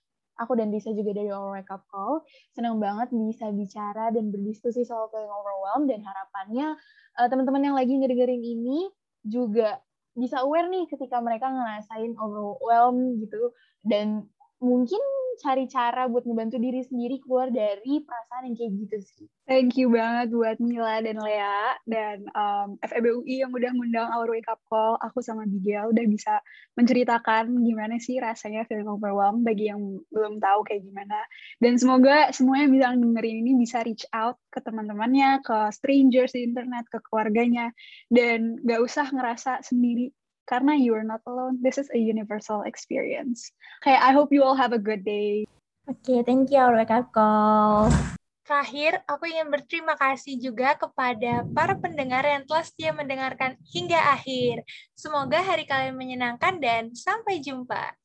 aku 0.43 0.59
dan 0.59 0.75
Lisa 0.75 0.91
juga 0.93 1.15
dari 1.15 1.31
Our 1.31 1.59
Wake 1.59 1.73
Up 1.73 1.87
Call. 1.89 2.27
Senang 2.53 2.83
banget 2.83 3.15
bisa 3.15 3.49
bicara 3.55 4.11
dan 4.11 4.35
berdiskusi 4.35 4.83
soal 4.83 5.09
feeling 5.09 5.31
overwhelmed 5.31 5.89
dan 5.89 6.03
harapannya 6.03 6.77
uh, 7.19 7.27
teman-teman 7.31 7.73
yang 7.73 7.77
lagi 7.77 7.95
ngedengerin 7.95 8.43
ini 8.43 8.91
juga 9.23 9.79
bisa 10.13 10.45
aware 10.45 10.69
nih 10.69 10.85
ketika 10.93 11.23
mereka 11.25 11.49
ngerasain 11.49 12.13
overwhelmed 12.21 13.17
gitu 13.23 13.55
dan 13.81 14.29
mungkin 14.63 15.03
cari 15.43 15.67
cara 15.67 16.07
buat 16.07 16.23
ngebantu 16.23 16.61
diri 16.63 16.87
sendiri 16.87 17.19
keluar 17.19 17.51
dari 17.51 17.99
perasaan 18.05 18.47
yang 18.47 18.55
kayak 18.55 18.73
gitu 18.87 18.97
sih. 19.03 19.27
Thank 19.49 19.75
you 19.75 19.91
banget 19.91 20.31
buat 20.31 20.57
Mila 20.63 21.03
dan 21.03 21.19
Lea 21.19 21.75
dan 21.89 22.23
um, 22.37 22.79
FEBUI 22.79 23.43
yang 23.43 23.51
udah 23.51 23.71
ngundang 23.75 24.09
Our 24.15 24.39
Wake 24.39 24.47
Up 24.47 24.63
Call. 24.71 25.01
Aku 25.03 25.19
sama 25.19 25.49
Bigel 25.51 25.91
udah 25.91 26.07
bisa 26.07 26.39
menceritakan 26.79 27.51
gimana 27.67 27.99
sih 27.99 28.23
rasanya 28.23 28.63
feeling 28.71 28.87
overwhelmed 28.87 29.43
bagi 29.43 29.67
yang 29.73 29.99
belum 30.15 30.39
tahu 30.39 30.63
kayak 30.63 30.87
gimana. 30.87 31.19
Dan 31.59 31.75
semoga 31.77 32.31
semuanya 32.31 32.71
bisa 32.71 32.87
dengerin 32.95 33.37
ini 33.43 33.53
bisa 33.59 33.83
reach 33.83 34.07
out 34.15 34.39
ke 34.55 34.63
teman-temannya, 34.63 35.43
ke 35.43 35.59
strangers 35.75 36.39
di 36.39 36.47
internet, 36.47 36.87
ke 36.87 37.03
keluarganya, 37.03 37.75
dan 38.15 38.63
gak 38.63 38.79
usah 38.79 39.11
ngerasa 39.11 39.67
sendiri 39.67 40.15
karena 40.53 40.77
you 40.77 40.93
are 40.93 41.09
not 41.09 41.25
alone. 41.25 41.57
This 41.65 41.81
is 41.81 41.89
a 41.97 42.01
universal 42.01 42.69
experience. 42.69 43.49
Okay, 43.81 43.97
I 43.97 44.13
hope 44.13 44.29
you 44.37 44.45
all 44.45 44.53
have 44.53 44.77
a 44.77 44.83
good 44.83 45.01
day. 45.01 45.49
Oke, 45.89 45.97
okay, 46.05 46.21
thank 46.21 46.53
you 46.53 46.61
Wake 46.77 46.93
Up 46.93 47.09
Call. 47.09 47.89
Terakhir, 48.45 49.01
aku 49.09 49.33
ingin 49.33 49.49
berterima 49.49 49.97
kasih 49.97 50.37
juga 50.37 50.77
kepada 50.77 51.49
para 51.57 51.73
pendengar 51.81 52.21
yang 52.27 52.45
telah 52.45 52.61
setia 52.69 52.93
mendengarkan 52.93 53.57
hingga 53.73 53.97
akhir. 54.13 54.61
Semoga 54.93 55.41
hari 55.41 55.65
kalian 55.65 55.97
menyenangkan 55.97 56.61
dan 56.61 56.93
sampai 56.93 57.41
jumpa. 57.41 57.97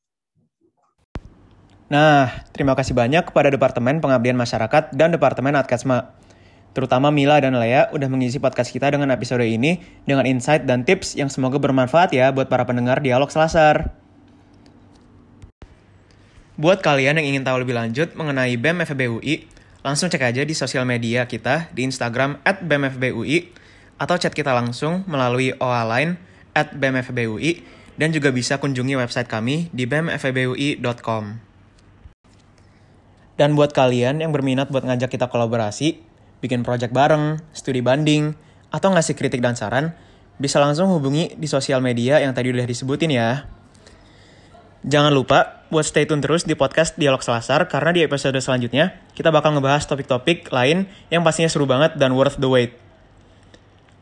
Nah, 1.92 2.32
terima 2.56 2.72
kasih 2.72 2.96
banyak 2.96 3.28
kepada 3.28 3.52
Departemen 3.52 4.00
Pengabdian 4.00 4.38
Masyarakat 4.40 4.96
dan 4.96 5.12
Departemen 5.12 5.52
Adkasma. 5.52 6.17
Terutama 6.76 7.08
Mila 7.08 7.40
dan 7.40 7.56
Lea 7.56 7.88
udah 7.90 8.08
mengisi 8.10 8.38
podcast 8.38 8.70
kita 8.70 8.92
dengan 8.92 9.08
episode 9.10 9.42
ini 9.42 9.80
dengan 10.04 10.28
insight 10.28 10.68
dan 10.68 10.84
tips 10.84 11.16
yang 11.16 11.32
semoga 11.32 11.56
bermanfaat 11.56 12.12
ya 12.14 12.30
buat 12.30 12.46
para 12.46 12.68
pendengar 12.68 13.00
Dialog 13.00 13.32
Selasar. 13.32 13.92
Buat 16.58 16.82
kalian 16.82 17.22
yang 17.22 17.26
ingin 17.38 17.46
tahu 17.46 17.62
lebih 17.62 17.78
lanjut 17.78 18.18
mengenai 18.18 18.58
BEM 18.58 18.82
FEB 18.82 19.02
UI, 19.14 19.46
langsung 19.86 20.10
cek 20.10 20.26
aja 20.26 20.42
di 20.42 20.54
sosial 20.58 20.82
media 20.82 21.30
kita 21.30 21.70
di 21.70 21.86
Instagram 21.86 22.42
at 22.42 22.66
BEMFBUI 22.66 23.54
atau 23.98 24.18
chat 24.18 24.34
kita 24.34 24.50
langsung 24.50 25.06
melalui 25.06 25.54
OA 25.58 25.82
line 25.86 26.12
at 26.54 26.74
BEMFBUI 26.74 27.62
dan 27.98 28.14
juga 28.14 28.30
bisa 28.30 28.58
kunjungi 28.58 28.94
website 28.98 29.30
kami 29.30 29.70
di 29.74 29.86
bemfbui.com. 29.86 31.38
Dan 33.38 33.54
buat 33.54 33.70
kalian 33.70 34.18
yang 34.18 34.34
berminat 34.34 34.66
buat 34.66 34.82
ngajak 34.82 35.14
kita 35.14 35.30
kolaborasi, 35.30 36.02
bikin 36.38 36.62
project 36.62 36.94
bareng, 36.94 37.42
studi 37.50 37.82
banding, 37.82 38.34
atau 38.68 38.92
ngasih 38.92 39.16
kritik 39.16 39.40
dan 39.40 39.56
saran, 39.56 39.96
bisa 40.38 40.62
langsung 40.62 40.90
hubungi 40.94 41.34
di 41.34 41.48
sosial 41.50 41.82
media 41.82 42.22
yang 42.22 42.32
tadi 42.32 42.54
udah 42.54 42.66
disebutin 42.66 43.10
ya. 43.10 43.46
Jangan 44.86 45.10
lupa 45.10 45.66
buat 45.74 45.82
stay 45.82 46.06
tune 46.06 46.22
terus 46.22 46.46
di 46.46 46.54
podcast 46.54 46.94
Dialog 46.94 47.20
Selasar 47.20 47.66
karena 47.66 47.90
di 47.90 48.00
episode 48.06 48.38
selanjutnya 48.38 48.94
kita 49.18 49.34
bakal 49.34 49.58
ngebahas 49.58 49.84
topik-topik 49.90 50.48
lain 50.54 50.86
yang 51.10 51.26
pastinya 51.26 51.50
seru 51.50 51.66
banget 51.66 51.98
dan 51.98 52.14
worth 52.14 52.38
the 52.38 52.46
wait. 52.46 52.78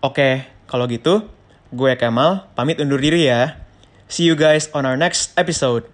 Oke, 0.05 0.44
kalau 0.68 0.85
gitu, 0.87 1.33
gue 1.72 1.92
Kemal 1.96 2.53
pamit 2.53 2.77
undur 2.77 3.01
diri 3.01 3.27
ya. 3.27 3.57
See 4.07 4.29
you 4.29 4.37
guys 4.37 4.68
on 4.77 4.85
our 4.85 5.01
next 5.01 5.33
episode. 5.35 5.88